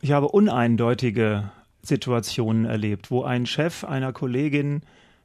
Ich 0.00 0.12
habe 0.12 0.28
uneindeutige 0.28 1.50
Situationen 1.82 2.64
erlebt, 2.64 3.10
wo 3.10 3.24
ein 3.24 3.46
Chef 3.46 3.84
einer 3.84 4.12
Kollegin 4.12 4.82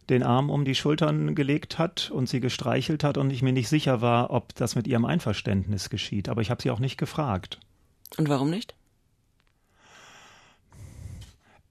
den 0.09 0.23
Arm 0.23 0.49
um 0.49 0.65
die 0.65 0.75
Schultern 0.75 1.35
gelegt 1.35 1.77
hat 1.77 2.11
und 2.11 2.29
sie 2.29 2.39
gestreichelt 2.39 3.03
hat 3.03 3.17
und 3.17 3.31
ich 3.31 3.41
mir 3.41 3.53
nicht 3.53 3.67
sicher 3.67 4.01
war, 4.01 4.31
ob 4.31 4.55
das 4.55 4.75
mit 4.75 4.87
ihrem 4.87 5.05
Einverständnis 5.05 5.89
geschieht. 5.89 6.29
Aber 6.29 6.41
ich 6.41 6.49
habe 6.49 6.61
sie 6.61 6.71
auch 6.71 6.79
nicht 6.79 6.97
gefragt. 6.97 7.59
Und 8.17 8.29
warum 8.29 8.49
nicht? 8.49 8.75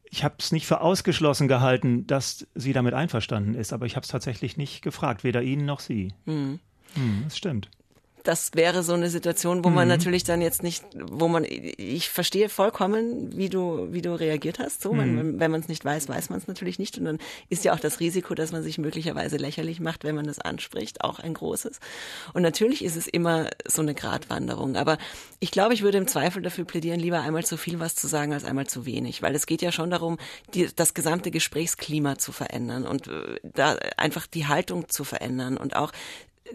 Ich 0.04 0.24
habe 0.24 0.36
es 0.38 0.52
nicht 0.52 0.66
für 0.66 0.80
ausgeschlossen 0.80 1.48
gehalten, 1.48 2.06
dass 2.06 2.46
sie 2.54 2.72
damit 2.72 2.94
einverstanden 2.94 3.54
ist, 3.54 3.72
aber 3.72 3.86
ich 3.86 3.96
habe 3.96 4.04
es 4.04 4.10
tatsächlich 4.10 4.56
nicht 4.56 4.82
gefragt, 4.82 5.24
weder 5.24 5.42
ihn 5.42 5.64
noch 5.64 5.80
sie. 5.80 6.12
Hm. 6.24 6.60
Hm, 6.94 7.22
das 7.24 7.36
stimmt 7.36 7.68
das 8.26 8.50
wäre 8.54 8.82
so 8.82 8.92
eine 8.92 9.08
Situation, 9.08 9.64
wo 9.64 9.70
man 9.70 9.84
mhm. 9.84 9.94
natürlich 9.94 10.24
dann 10.24 10.40
jetzt 10.40 10.62
nicht, 10.62 10.84
wo 10.94 11.28
man, 11.28 11.44
ich 11.44 12.10
verstehe 12.10 12.48
vollkommen, 12.48 13.36
wie 13.36 13.48
du, 13.48 13.88
wie 13.92 14.02
du 14.02 14.18
reagiert 14.18 14.58
hast. 14.58 14.82
So, 14.82 14.92
mhm. 14.92 15.14
man, 15.14 15.40
wenn 15.40 15.50
man 15.52 15.60
es 15.60 15.68
nicht 15.68 15.84
weiß, 15.84 16.08
weiß 16.08 16.30
man 16.30 16.38
es 16.38 16.48
natürlich 16.48 16.78
nicht. 16.78 16.98
Und 16.98 17.04
dann 17.04 17.18
ist 17.48 17.64
ja 17.64 17.72
auch 17.72 17.78
das 17.78 18.00
Risiko, 18.00 18.34
dass 18.34 18.50
man 18.50 18.64
sich 18.64 18.78
möglicherweise 18.78 19.36
lächerlich 19.36 19.78
macht, 19.78 20.02
wenn 20.02 20.16
man 20.16 20.26
das 20.26 20.40
anspricht, 20.40 21.02
auch 21.02 21.20
ein 21.20 21.34
großes. 21.34 21.78
Und 22.32 22.42
natürlich 22.42 22.84
ist 22.84 22.96
es 22.96 23.06
immer 23.06 23.48
so 23.64 23.82
eine 23.82 23.94
Gratwanderung. 23.94 24.76
Aber 24.76 24.98
ich 25.38 25.52
glaube, 25.52 25.74
ich 25.74 25.82
würde 25.82 25.98
im 25.98 26.08
Zweifel 26.08 26.42
dafür 26.42 26.64
plädieren, 26.64 26.98
lieber 26.98 27.20
einmal 27.20 27.44
zu 27.44 27.56
viel 27.56 27.78
was 27.78 27.94
zu 27.94 28.08
sagen, 28.08 28.32
als 28.32 28.44
einmal 28.44 28.66
zu 28.66 28.86
wenig. 28.86 29.22
Weil 29.22 29.36
es 29.36 29.46
geht 29.46 29.62
ja 29.62 29.70
schon 29.70 29.90
darum, 29.90 30.18
die, 30.52 30.68
das 30.74 30.94
gesamte 30.94 31.30
Gesprächsklima 31.30 32.18
zu 32.18 32.32
verändern 32.32 32.86
und 32.86 33.06
äh, 33.06 33.38
da 33.44 33.76
einfach 33.96 34.26
die 34.26 34.46
Haltung 34.46 34.88
zu 34.88 35.04
verändern 35.04 35.56
und 35.56 35.76
auch 35.76 35.92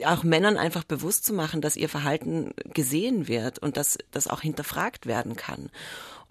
auch 0.05 0.23
Männern 0.23 0.57
einfach 0.57 0.83
bewusst 0.83 1.25
zu 1.25 1.33
machen, 1.33 1.61
dass 1.61 1.75
ihr 1.75 1.89
Verhalten 1.89 2.53
gesehen 2.73 3.27
wird 3.27 3.59
und 3.59 3.77
dass 3.77 3.97
das 4.11 4.27
auch 4.27 4.41
hinterfragt 4.41 5.05
werden 5.05 5.35
kann. 5.35 5.69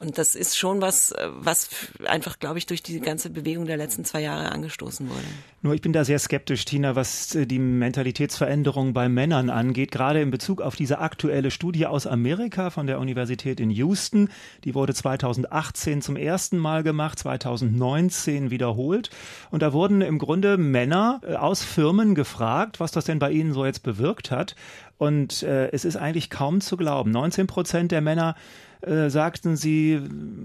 Und 0.01 0.17
das 0.17 0.35
ist 0.35 0.57
schon 0.57 0.81
was, 0.81 1.13
äh, 1.13 1.29
was 1.31 1.69
einfach, 2.07 2.39
glaube 2.39 2.57
ich, 2.57 2.65
durch 2.65 2.83
die 2.83 3.01
ganze 3.01 3.29
Bewegung 3.29 3.67
der 3.67 3.77
letzten 3.77 4.07
zwei 4.07 4.23
Jahre 4.23 4.51
angestoßen 4.51 5.11
wurde. 5.11 5.21
Nur 5.61 5.75
ich 5.75 5.83
bin 5.83 5.93
da 5.93 6.07
sehr 6.07 6.19
skeptisch, 6.19 6.65
Tina, 6.65 6.97
was 6.97 7.35
äh, 7.35 7.47
die 7.47 7.59
Mentalitätsveränderung 7.59 8.95
bei 8.95 9.11
Männern 9.11 9.51
angeht, 9.51 9.91
gerade 9.91 10.23
in 10.23 10.31
Bezug 10.31 10.63
auf 10.63 10.75
diese 10.75 11.01
aktuelle 11.01 11.51
Studie 11.51 11.85
aus 11.85 12.07
Amerika 12.07 12.71
von 12.71 12.87
der 12.87 12.99
Universität 12.99 13.61
in 13.61 13.69
Houston. 13.69 14.31
Die 14.65 14.75
wurde 14.75 14.95
2018 14.95 16.01
zum 16.01 16.17
ersten 16.17 16.57
Mal 16.57 16.83
gemacht, 16.83 17.19
2019 17.19 18.51
wiederholt. 18.51 19.11
Und 19.51 19.61
da 19.61 19.75
wurden 19.75 20.01
im 20.01 20.19
Grunde 20.19 20.57
Männer 20.57 21.21
äh, 21.27 21.35
aus 21.35 21.63
Firmen 21.63 22.15
gefragt, 22.15 22.81
was 22.81 22.91
das 22.91 23.05
denn 23.05 23.19
bei 23.19 23.33
ihnen 23.33 23.53
so 23.53 23.67
jetzt 23.67 23.83
bewirkt 23.83 24.31
hat. 24.31 24.57
Und 24.97 25.43
äh, 25.43 25.71
es 25.73 25.85
ist 25.85 25.97
eigentlich 25.97 26.31
kaum 26.31 26.63
zu 26.63 26.79
glauben. 26.79 27.11
19 27.11 27.47
Prozent 27.47 27.93
der 27.93 28.01
Männer 28.01 28.35
äh, 28.83 29.11
sagten, 29.11 29.57
sie 29.57 30.01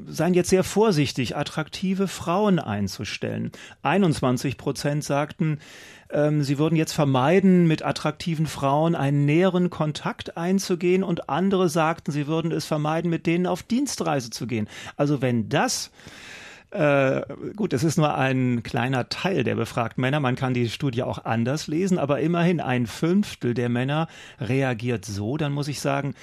seien 0.08 0.34
jetzt 0.34 0.50
sehr 0.50 0.64
vorsichtig, 0.64 1.36
attraktive 1.38 2.08
Frauen 2.08 2.60
einzustellen. 2.60 3.52
21 3.84 4.58
Prozent 4.58 5.04
sagten, 5.04 5.60
ähm, 6.10 6.44
sie 6.44 6.58
würden 6.58 6.76
jetzt 6.76 6.94
vermeiden, 6.94 7.68
mit 7.68 7.84
attraktiven 7.84 8.46
Frauen 8.46 8.96
einen 8.96 9.26
näheren 9.26 9.70
Kontakt 9.70 10.38
einzugehen 10.38 11.04
und 11.04 11.30
andere 11.30 11.70
sagten, 11.70 12.12
sie 12.12 12.28
würden 12.28 12.52
es 12.52 12.66
vermeiden, 12.66 13.10
mit 13.10 13.26
denen 13.26 13.48
auf 13.48 13.64
Dienstreise 13.64 14.30
zu 14.30 14.48
gehen. 14.48 14.68
Also 14.98 15.22
wenn 15.22 15.50
das 15.50 15.92
äh, 16.72 17.22
gut, 17.56 17.72
es 17.72 17.86
ist 17.86 17.98
nur 17.98 18.16
ein 18.16 18.62
kleiner 18.62 19.08
Teil 19.08 19.46
der 19.46 19.56
befragten 19.56 20.02
Männer. 20.02 20.20
Man 20.20 20.36
kann 20.36 20.54
die 20.54 20.70
Studie 20.70 21.04
auch 21.04 21.24
anders 21.24 21.68
lesen, 21.68 21.98
aber 21.98 22.20
immerhin 22.20 22.60
ein 22.60 22.86
Fünftel 22.86 23.54
der 23.54 23.70
Männer 23.70 24.08
reagiert 24.42 25.06
so. 25.06 25.38
Dann 25.38 25.54
muss 25.54 25.70
ich 25.70 25.80
sagen, 25.80 26.16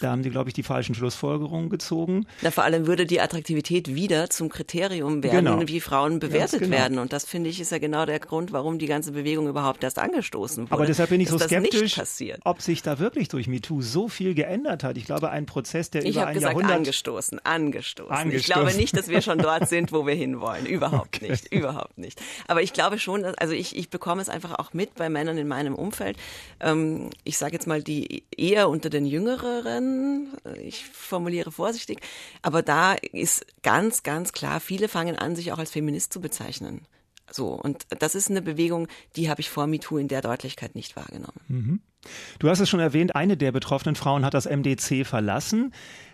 da 0.00 0.10
haben 0.10 0.22
die, 0.22 0.30
glaube 0.30 0.50
ich, 0.50 0.54
die 0.54 0.62
falschen 0.62 0.94
Schlussfolgerungen 0.94 1.68
gezogen. 1.68 2.26
Na, 2.42 2.50
vor 2.50 2.64
allem 2.64 2.86
würde 2.86 3.06
die 3.06 3.20
Attraktivität 3.20 3.94
wieder 3.94 4.30
zum 4.30 4.48
Kriterium 4.48 5.22
werden, 5.22 5.44
genau. 5.44 5.68
wie 5.68 5.80
Frauen 5.80 6.18
bewertet 6.18 6.60
genau. 6.60 6.76
werden. 6.76 6.98
Und 6.98 7.12
das, 7.12 7.24
finde 7.24 7.50
ich, 7.50 7.60
ist 7.60 7.70
ja 7.70 7.78
genau 7.78 8.06
der 8.06 8.18
Grund, 8.18 8.52
warum 8.52 8.78
die 8.78 8.86
ganze 8.86 9.12
Bewegung 9.12 9.48
überhaupt 9.48 9.84
erst 9.84 9.98
angestoßen 9.98 10.64
wurde. 10.64 10.72
Aber 10.72 10.86
deshalb 10.86 11.10
bin 11.10 11.20
ich 11.20 11.28
so 11.28 11.38
skeptisch, 11.38 12.00
ob 12.44 12.62
sich 12.62 12.82
da 12.82 12.98
wirklich 12.98 13.28
durch 13.28 13.46
MeToo 13.46 13.82
so 13.82 14.08
viel 14.08 14.34
geändert 14.34 14.82
hat. 14.84 14.96
Ich 14.96 15.04
glaube, 15.04 15.30
ein 15.30 15.46
Prozess, 15.46 15.90
der 15.90 16.04
ich 16.04 16.16
über 16.16 16.26
ein 16.26 16.34
gesagt, 16.34 16.54
Jahrhundert... 16.54 16.76
angestoßen, 16.76 17.38
angestoßen, 17.44 18.10
angestoßen. 18.10 18.40
Ich 18.40 18.46
glaube 18.46 18.74
nicht, 18.74 18.96
dass 18.96 19.08
wir 19.08 19.20
schon 19.20 19.38
dort 19.38 19.68
sind, 19.68 19.92
wo 19.92 20.06
wir 20.06 20.14
hinwollen. 20.14 20.66
Überhaupt 20.66 21.16
okay. 21.16 21.30
nicht, 21.30 21.52
überhaupt 21.52 21.98
nicht. 21.98 22.20
Aber 22.48 22.62
ich 22.62 22.72
glaube 22.72 22.98
schon, 22.98 23.24
also 23.24 23.52
ich, 23.52 23.76
ich 23.76 23.90
bekomme 23.90 24.22
es 24.22 24.28
einfach 24.28 24.58
auch 24.58 24.72
mit 24.72 24.94
bei 24.94 25.08
Männern 25.08 25.36
in 25.38 25.48
meinem 25.48 25.74
Umfeld. 25.74 26.16
Ähm, 26.60 27.10
ich 27.24 27.38
sage 27.38 27.52
jetzt 27.52 27.66
mal, 27.66 27.82
die 27.82 28.24
eher 28.36 28.68
unter 28.68 28.90
den 28.90 29.04
Jüngeren 29.06 29.89
ich 30.62 30.84
formuliere 30.86 31.52
vorsichtig, 31.52 32.00
aber 32.42 32.62
da 32.62 32.94
ist 32.94 33.46
ganz, 33.62 34.02
ganz 34.02 34.32
klar, 34.32 34.60
viele 34.60 34.88
fangen 34.88 35.16
an, 35.16 35.36
sich 35.36 35.52
auch 35.52 35.58
als 35.58 35.70
Feminist 35.70 36.12
zu 36.12 36.20
bezeichnen. 36.20 36.86
So, 37.30 37.48
und 37.48 37.86
das 37.98 38.14
ist 38.14 38.28
eine 38.28 38.42
Bewegung, 38.42 38.88
die 39.16 39.30
habe 39.30 39.40
ich 39.40 39.50
vor 39.50 39.66
MeToo 39.66 39.98
in 39.98 40.08
der 40.08 40.20
Deutlichkeit 40.20 40.74
nicht 40.74 40.96
wahrgenommen. 40.96 41.40
Mhm. 41.48 41.80
Du 42.38 42.48
hast 42.48 42.60
es 42.60 42.68
schon 42.68 42.80
erwähnt, 42.80 43.14
eine 43.14 43.36
der 43.36 43.52
betroffenen 43.52 43.94
Frauen 43.94 44.24
hat 44.24 44.34
das 44.34 44.46
MDC 44.46 45.06
verlassen. 45.06 45.72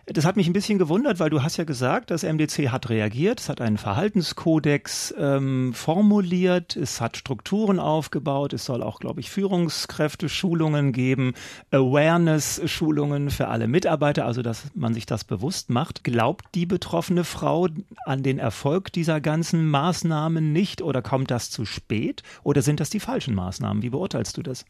Das 0.09 0.25
hat 0.25 0.37
mich 0.37 0.47
ein 0.47 0.53
bisschen 0.53 0.79
gewundert, 0.79 1.19
weil 1.19 1.31
du 1.31 1.43
hast 1.43 1.57
ja 1.57 1.65
gesagt, 1.65 2.13
das 2.13 2.23
MDC 2.23 2.69
hat 2.69 2.91
reagiert, 2.91 3.41
es 3.41 3.49
hat 3.49 3.61
einen 3.61 3.77
Verhaltenskodex 3.77 5.13
ähm, 5.19 5.75
formuliert, 5.75 6.77
es 6.77 7.01
hat 7.01 7.17
Strukturen 7.17 7.81
aufgebaut, 7.81 8.53
es 8.53 8.65
soll 8.65 8.85
auch, 8.85 9.01
glaube 9.01 9.19
ich, 9.19 9.31
Führungskräfte-Schulungen 9.31 10.93
geben, 10.93 11.35
Awareness-Schulungen 11.73 13.31
für 13.31 13.49
alle 13.49 13.67
Mitarbeiter, 13.67 14.27
also 14.27 14.43
dass 14.43 14.67
man 14.75 14.95
sich 14.95 15.07
das 15.07 15.25
bewusst 15.25 15.71
macht. 15.71 16.05
Glaubt 16.05 16.45
die 16.55 16.67
betroffene 16.67 17.25
Frau 17.25 17.67
an 18.05 18.23
den 18.23 18.39
Erfolg 18.39 18.93
dieser 18.93 19.21
ganzen 19.21 19.69
Maßnahmen 19.69 20.53
nicht 20.53 20.83
oder 20.83 21.03
kommt 21.03 21.33
das 21.33 21.51
zu 21.51 21.65
spät 21.65 22.23
oder 22.45 22.63
sind 22.63 22.79
das 22.79 22.91
die 22.91 23.01
falschen 23.01 23.35
Maßnahmen? 23.35 23.83
Wie 23.83 23.91
beurteilst 23.91 24.37
du 24.37 24.45
das? 24.45 24.67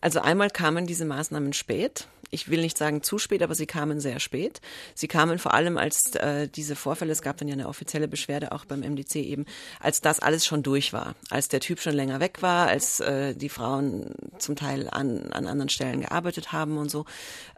Also 0.00 0.20
einmal 0.20 0.50
kamen 0.50 0.86
diese 0.86 1.06
Maßnahmen 1.06 1.52
spät. 1.52 2.08
Ich 2.34 2.50
will 2.50 2.60
nicht 2.60 2.76
sagen 2.76 3.02
zu 3.04 3.18
spät, 3.18 3.42
aber 3.42 3.54
sie 3.54 3.66
kamen 3.66 4.00
sehr 4.00 4.18
spät. 4.18 4.60
Sie 4.94 5.06
kamen 5.06 5.38
vor 5.38 5.54
allem, 5.54 5.78
als 5.78 6.16
äh, 6.16 6.48
diese 6.48 6.74
Vorfälle, 6.74 7.12
es 7.12 7.22
gab 7.22 7.36
dann 7.36 7.46
ja 7.46 7.54
eine 7.54 7.68
offizielle 7.68 8.08
Beschwerde 8.08 8.50
auch 8.50 8.64
beim 8.64 8.80
MDC 8.80 9.14
eben, 9.16 9.46
als 9.78 10.00
das 10.00 10.18
alles 10.18 10.44
schon 10.44 10.64
durch 10.64 10.92
war, 10.92 11.14
als 11.30 11.46
der 11.46 11.60
Typ 11.60 11.80
schon 11.80 11.94
länger 11.94 12.18
weg 12.18 12.42
war, 12.42 12.66
als 12.66 12.98
äh, 12.98 13.36
die 13.36 13.48
Frauen 13.48 14.16
zum 14.38 14.56
Teil 14.56 14.90
an, 14.90 15.32
an 15.32 15.46
anderen 15.46 15.68
Stellen 15.68 16.00
gearbeitet 16.00 16.50
haben 16.50 16.76
und 16.76 16.90
so. 16.90 17.04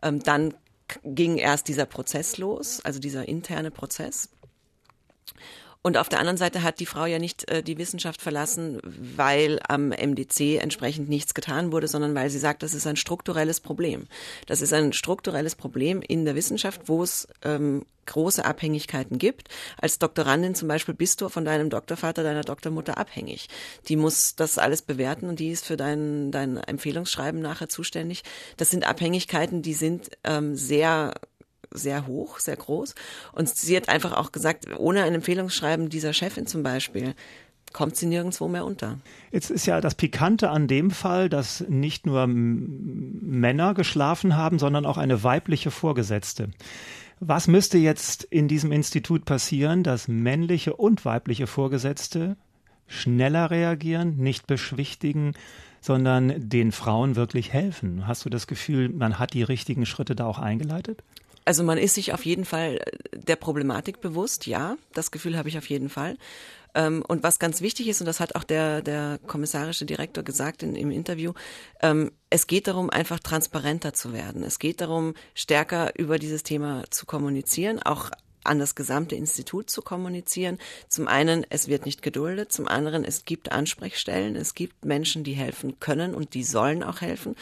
Ähm, 0.03 0.23
dann 0.23 0.53
ging 1.05 1.39
erst 1.39 1.69
dieser 1.69 1.87
Prozess 1.87 2.37
los, 2.37 2.81
also 2.85 3.01
dieser 3.01 3.27
interne 3.27 3.71
Prozess. 3.71 4.29
Und 5.87 5.99
auf 5.99 6.09
der 6.09 6.19
anderen 6.19 6.37
Seite 6.37 6.65
hat 6.65 6.81
die 6.81 6.85
Frau 6.85 7.07
ja 7.07 7.21
nicht 7.21 7.49
äh, 7.49 7.63
die 7.63 7.79
Wissenschaft 7.79 8.21
verlassen, 8.21 8.81
weil 8.83 9.61
am 9.69 9.91
MDC 9.91 10.61
entsprechend 10.61 11.09
nichts 11.09 11.33
getan 11.33 11.71
wurde, 11.71 11.87
sondern 11.87 12.13
weil 12.17 12.29
sie 12.29 12.41
sagt, 12.41 12.65
das 12.65 12.75
ist 12.75 12.89
ein 12.89 12.97
strukturelles 12.97 13.61
Problem. 13.61 14.09
Das 14.47 14.63
ist 14.63 14.73
ein 14.73 14.93
strukturelles 14.93 15.55
Problem 15.55 16.03
in 16.03 16.25
der 16.25 16.35
Wissenschaft, 16.35 16.81
wo 16.87 17.05
es 17.05 17.29
ähm, 17.45 17.85
große 18.07 18.45
Abhängigkeiten 18.45 19.19
gibt. 19.19 19.47
Als 19.81 20.01
Doktorandin 20.01 20.57
zum 20.57 20.67
Beispiel 20.67 20.95
bist 20.95 21.21
du 21.21 21.29
von 21.29 21.45
deinem 21.45 21.71
Doktorvater, 21.71 22.25
deiner 22.25 22.43
Doktormutter 22.43 22.99
abhängig. 22.99 23.47
Die 23.87 23.95
muss 23.95 24.35
das 24.35 24.59
alles 24.59 24.83
bewerten 24.83 25.29
und 25.29 25.39
die 25.39 25.53
ist 25.53 25.67
für 25.67 25.77
dein, 25.77 26.33
dein 26.33 26.57
Empfehlungsschreiben 26.57 27.41
nachher 27.41 27.69
zuständig. 27.69 28.25
Das 28.57 28.71
sind 28.71 28.89
Abhängigkeiten, 28.89 29.63
die 29.63 29.75
sind 29.75 30.11
ähm, 30.25 30.57
sehr 30.57 31.15
sehr 31.77 32.07
hoch, 32.07 32.39
sehr 32.39 32.57
groß. 32.57 32.95
Und 33.33 33.49
sie 33.49 33.77
hat 33.77 33.89
einfach 33.89 34.13
auch 34.13 34.33
gesagt, 34.33 34.67
ohne 34.79 35.05
ein 35.05 35.15
Empfehlungsschreiben 35.15 35.89
dieser 35.89 36.13
Chefin 36.13 36.47
zum 36.47 36.63
Beispiel, 36.63 37.15
kommt 37.73 37.97
sie 37.97 38.07
nirgendwo 38.07 38.49
mehr 38.49 38.65
unter. 38.65 38.99
Jetzt 39.31 39.51
ist 39.51 39.67
ja 39.67 39.81
das 39.81 39.95
Pikante 39.95 40.49
an 40.51 40.67
dem 40.67 40.91
Fall, 40.91 41.29
dass 41.29 41.61
nicht 41.69 42.07
nur 42.07 42.27
Männer 42.27 43.75
geschlafen 43.75 44.37
haben, 44.37 44.59
sondern 44.59 44.87
auch 44.87 44.97
eine 44.97 45.23
weibliche 45.23 45.71
Vorgesetzte. 45.71 46.49
Was 47.21 47.49
müsste 47.49 47.79
jetzt 47.79 48.25
in 48.25 48.49
diesem 48.49 48.73
Institut 48.73 49.25
passieren, 49.25 49.83
dass 49.83 50.09
männliche 50.09 50.75
und 50.75 51.05
weibliche 51.05 51.47
Vorgesetzte 51.47 52.37
schneller 52.87 53.51
reagieren, 53.51 54.17
nicht 54.17 54.47
beschwichtigen, 54.47 55.33
sondern 55.81 56.49
den 56.49 56.73
Frauen 56.73 57.17
wirklich 57.17 57.53
helfen? 57.53 58.07
Hast 58.07 58.25
du 58.25 58.31
das 58.31 58.47
Gefühl, 58.47 58.89
man 58.91 59.19
hat 59.19 59.35
die 59.35 59.43
richtigen 59.43 59.87
Schritte 59.87 60.15
da 60.15 60.27
auch 60.27 60.39
eingeleitet? 60.39 61.03
Also 61.47 61.63
man 61.63 61.79
ist 61.79 61.95
sich 61.95 62.13
auf 62.13 62.27
jeden 62.27 62.45
Fall 62.45 62.79
äh, 62.85 63.19
der 63.19 63.37
Problematik 63.37 64.03
bewusst, 64.03 64.47
ja, 64.47 64.77
das 64.93 65.11
Gefühl 65.11 65.39
habe 65.39 65.49
ich 65.49 65.57
auf 65.57 65.71
jeden 65.71 65.89
Fall. 65.89 66.19
Ähm, 66.75 67.03
und 67.07 67.23
was 67.23 67.39
ganz 67.39 67.63
wichtig 67.63 67.89
ist, 67.89 68.01
und 68.01 68.07
das 68.07 68.21
hat 68.21 68.35
auch 68.35 68.45
der, 68.45 68.83
der 68.83 69.19
kommissarische 69.27 69.87
Direktor 69.87 70.25
gesagt 70.25 70.63
in, 70.63 70.77
im 70.77 70.91
Interview, 70.91 71.33
ähm, 71.81 72.11
es 72.29 72.47
geht 72.49 72.67
darum, 72.67 72.91
einfach 72.91 73.21
transparenter 73.21 73.95
zu 73.95 74.13
werden. 74.13 74.43
Es 74.43 74.59
geht 74.59 74.81
darum, 74.81 75.15
stärker 75.35 75.99
über 75.99 76.19
dieses 76.19 76.43
Thema 76.43 76.83
zu 76.91 77.07
kommunizieren, 77.07 77.81
auch 77.81 78.11
an 78.47 78.59
das 78.59 78.75
gesamte 78.75 79.15
Institut 79.17 79.71
zu 79.71 79.83
kommunizieren. 79.83 80.59
Zum 80.89 81.09
einen, 81.09 81.45
es 81.51 81.69
wird 81.69 81.85
nicht 81.85 82.03
geduldet. 82.03 82.53
Zum 82.53 82.69
anderen, 82.69 83.05
es 83.05 83.25
gibt 83.25 83.53
Ansprechstellen. 83.53 84.37
Es 84.37 84.55
gibt 84.55 84.85
Menschen, 84.85 85.25
die 85.25 85.35
helfen 85.35 85.81
können 85.81 86.15
und 86.15 86.35
die 86.35 86.45
sollen 86.45 86.83
auch 86.83 87.01
helfen. 87.01 87.35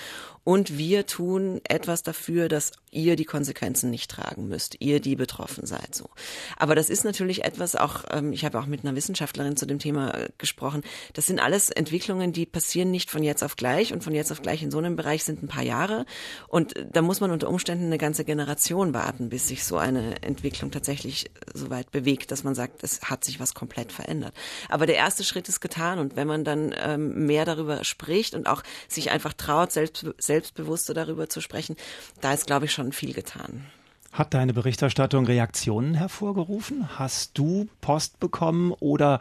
Und 0.42 0.76
wir 0.76 1.06
tun 1.06 1.60
etwas 1.64 2.02
dafür, 2.02 2.48
dass 2.48 2.72
ihr 2.94 3.16
die 3.16 3.24
Konsequenzen 3.24 3.90
nicht 3.90 4.10
tragen 4.10 4.48
müsst, 4.48 4.76
ihr 4.80 5.00
die 5.00 5.16
betroffen 5.16 5.66
seid. 5.66 5.94
So. 5.94 6.08
Aber 6.56 6.74
das 6.74 6.90
ist 6.90 7.04
natürlich 7.04 7.44
etwas 7.44 7.76
auch, 7.76 8.04
ähm, 8.10 8.32
ich 8.32 8.44
habe 8.44 8.58
auch 8.58 8.66
mit 8.66 8.84
einer 8.84 8.96
Wissenschaftlerin 8.96 9.56
zu 9.56 9.66
dem 9.66 9.78
Thema 9.78 10.14
äh, 10.14 10.28
gesprochen, 10.38 10.82
das 11.12 11.26
sind 11.26 11.40
alles 11.40 11.70
Entwicklungen, 11.70 12.32
die 12.32 12.46
passieren 12.46 12.90
nicht 12.90 13.10
von 13.10 13.22
jetzt 13.22 13.42
auf 13.42 13.56
gleich 13.56 13.92
und 13.92 14.04
von 14.04 14.14
jetzt 14.14 14.32
auf 14.32 14.42
gleich 14.42 14.62
in 14.62 14.70
so 14.70 14.78
einem 14.78 14.96
Bereich 14.96 15.24
sind 15.24 15.42
ein 15.42 15.48
paar 15.48 15.62
Jahre. 15.62 16.06
Und 16.48 16.74
da 16.92 17.02
muss 17.02 17.20
man 17.20 17.30
unter 17.30 17.48
Umständen 17.48 17.86
eine 17.86 17.98
ganze 17.98 18.24
Generation 18.24 18.94
warten, 18.94 19.28
bis 19.28 19.48
sich 19.48 19.64
so 19.64 19.76
eine 19.76 20.22
Entwicklung 20.22 20.70
tatsächlich 20.70 21.30
so 21.52 21.70
weit 21.70 21.90
bewegt, 21.90 22.30
dass 22.30 22.44
man 22.44 22.54
sagt, 22.54 22.82
es 22.82 23.02
hat 23.02 23.24
sich 23.24 23.40
was 23.40 23.54
komplett 23.54 23.92
verändert. 23.92 24.34
Aber 24.68 24.86
der 24.86 24.96
erste 24.96 25.24
Schritt 25.24 25.48
ist 25.48 25.60
getan 25.60 25.98
und 25.98 26.16
wenn 26.16 26.26
man 26.26 26.44
dann 26.44 26.74
ähm, 26.78 27.26
mehr 27.26 27.44
darüber 27.44 27.84
spricht 27.84 28.34
und 28.34 28.46
auch 28.46 28.62
sich 28.88 29.10
einfach 29.10 29.32
traut, 29.32 29.72
selbst 29.72 30.06
selbstbewusster 30.18 30.94
darüber 30.94 31.28
zu 31.28 31.40
sprechen, 31.40 31.76
da 32.20 32.32
ist, 32.32 32.46
glaube 32.46 32.66
ich, 32.66 32.72
schon 32.72 32.83
viel 32.92 33.12
getan. 33.12 33.66
Hat 34.14 34.32
deine 34.32 34.54
Berichterstattung 34.54 35.26
Reaktionen 35.26 35.94
hervorgerufen? 35.94 36.88
Hast 36.98 37.36
du 37.36 37.66
Post 37.80 38.20
bekommen 38.20 38.70
oder 38.70 39.18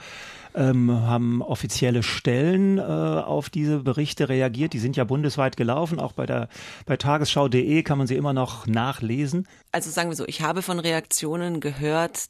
ähm, 0.54 0.92
haben 0.92 1.42
offizielle 1.42 2.04
Stellen 2.04 2.78
äh, 2.78 2.82
auf 2.82 3.50
diese 3.50 3.80
Berichte 3.80 4.30
reagiert? 4.30 4.74
Die 4.74 4.80
sind 4.80 4.96
ja 4.96 5.04
bundesweit 5.04 5.58
gelaufen, 5.58 6.00
auch 6.00 6.12
bei 6.12 6.28
der 6.28 6.48
bei 6.86 6.96
tagesschau.de 6.96 7.82
kann 7.82 7.98
man 7.98 8.06
sie 8.06 8.16
immer 8.16 8.34
noch 8.34 8.68
nachlesen. 8.68 9.48
Also 9.72 9.90
sagen 9.90 10.12
wir 10.12 10.16
so, 10.16 10.28
ich 10.28 10.42
habe 10.42 10.62
von 10.62 10.78
Reaktionen 10.78 11.60
gehört, 11.60 12.26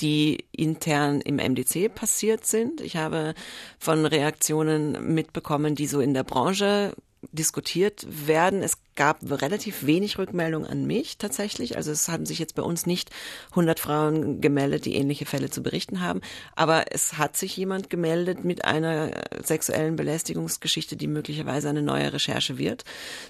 die 0.00 0.46
intern 0.52 1.20
im 1.20 1.36
MDC 1.36 1.94
passiert 1.94 2.46
sind. 2.46 2.80
Ich 2.80 2.96
habe 2.96 3.34
von 3.78 4.06
Reaktionen 4.06 5.14
mitbekommen, 5.14 5.74
die 5.74 5.86
so 5.86 6.00
in 6.00 6.14
der 6.14 6.24
Branche 6.24 6.94
diskutiert 7.32 8.06
werden. 8.26 8.62
Es 8.62 8.78
gab 8.96 9.18
relativ 9.30 9.86
wenig 9.86 10.18
Rückmeldung 10.18 10.66
an 10.66 10.86
mich 10.86 11.18
tatsächlich. 11.18 11.76
Also 11.76 11.92
es 11.92 12.08
haben 12.08 12.26
sich 12.26 12.38
jetzt 12.38 12.54
bei 12.54 12.62
uns 12.62 12.86
nicht 12.86 13.10
100 13.50 13.78
Frauen 13.78 14.40
gemeldet, 14.40 14.84
die 14.84 14.94
ähnliche 14.94 15.26
Fälle 15.26 15.50
zu 15.50 15.62
berichten 15.62 16.00
haben. 16.00 16.20
Aber 16.54 16.86
es 16.90 17.18
hat 17.18 17.36
sich 17.36 17.56
jemand 17.56 17.90
gemeldet 17.90 18.44
mit 18.44 18.64
einer 18.64 19.10
sexuellen 19.42 19.96
Belästigungsgeschichte, 19.96 20.96
die 20.96 21.06
möglicherweise 21.06 21.68
eine 21.68 21.82
neue 21.82 22.12
Recherche 22.12 22.58
wird. 22.58 22.84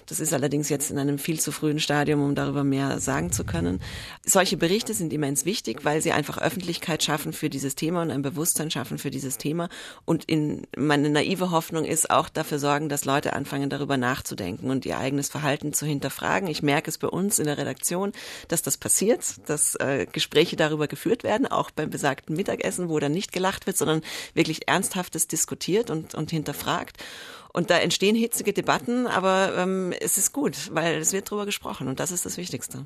Das 0.05 0.19
ist 0.19 0.33
allerdings 0.33 0.69
jetzt 0.69 0.89
in 0.89 0.97
einem 0.97 1.19
viel 1.19 1.39
zu 1.39 1.51
frühen 1.51 1.79
Stadium, 1.79 2.23
um 2.23 2.35
darüber 2.35 2.63
mehr 2.63 2.99
sagen 2.99 3.31
zu 3.31 3.43
können. 3.43 3.81
Solche 4.25 4.57
Berichte 4.57 4.93
sind 4.93 5.13
immens 5.13 5.45
wichtig, 5.45 5.83
weil 5.83 6.01
sie 6.01 6.11
einfach 6.11 6.37
Öffentlichkeit 6.37 7.03
schaffen 7.03 7.33
für 7.33 7.49
dieses 7.49 7.75
Thema 7.75 8.01
und 8.01 8.11
ein 8.11 8.21
Bewusstsein 8.21 8.71
schaffen 8.71 8.97
für 8.97 9.11
dieses 9.11 9.37
Thema. 9.37 9.69
Und 10.05 10.23
in 10.25 10.65
meine 10.77 11.09
naive 11.09 11.51
Hoffnung 11.51 11.85
ist 11.85 12.09
auch 12.09 12.29
dafür 12.29 12.59
sorgen, 12.59 12.89
dass 12.89 13.05
Leute 13.05 13.33
anfangen, 13.33 13.69
darüber 13.69 13.97
nachzudenken 13.97 14.69
und 14.69 14.85
ihr 14.85 14.97
eigenes 14.97 15.29
Verhalten 15.29 15.56
Verhalten 15.57 15.73
zu 15.73 15.85
hinterfragen. 15.85 16.47
Ich 16.49 16.61
merke 16.61 16.89
es 16.89 16.97
bei 16.99 17.07
uns 17.07 17.39
in 17.39 17.45
der 17.45 17.57
Redaktion, 17.57 18.11
dass 18.47 18.61
das 18.61 18.77
passiert, 18.77 19.23
dass 19.47 19.75
äh, 19.75 20.05
Gespräche 20.11 20.55
darüber 20.55 20.87
geführt 20.87 21.23
werden, 21.23 21.47
auch 21.47 21.71
beim 21.71 21.89
besagten 21.89 22.35
Mittagessen, 22.35 22.89
wo 22.89 22.99
dann 22.99 23.11
nicht 23.11 23.31
gelacht 23.31 23.65
wird, 23.65 23.77
sondern 23.77 24.01
wirklich 24.35 24.67
ernsthaftes 24.67 25.27
diskutiert 25.27 25.89
und, 25.89 26.13
und 26.13 26.29
hinterfragt. 26.29 26.97
Und 27.57 27.69
da 27.71 27.79
entstehen 27.79 28.15
hitzige 28.15 28.53
Debatten, 28.53 29.07
aber 29.07 29.57
ähm, 29.57 29.91
es 29.99 30.19
ist 30.19 30.31
gut, 30.31 30.69
weil 30.73 30.97
es 30.97 31.11
wird 31.11 31.31
darüber 31.31 31.47
gesprochen 31.47 31.87
und 31.87 31.99
das 31.99 32.11
ist 32.11 32.23
das 32.23 32.37
Wichtigste. 32.37 32.85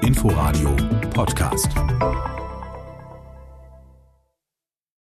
Inforadio 0.00 0.74
Podcast. 1.14 1.68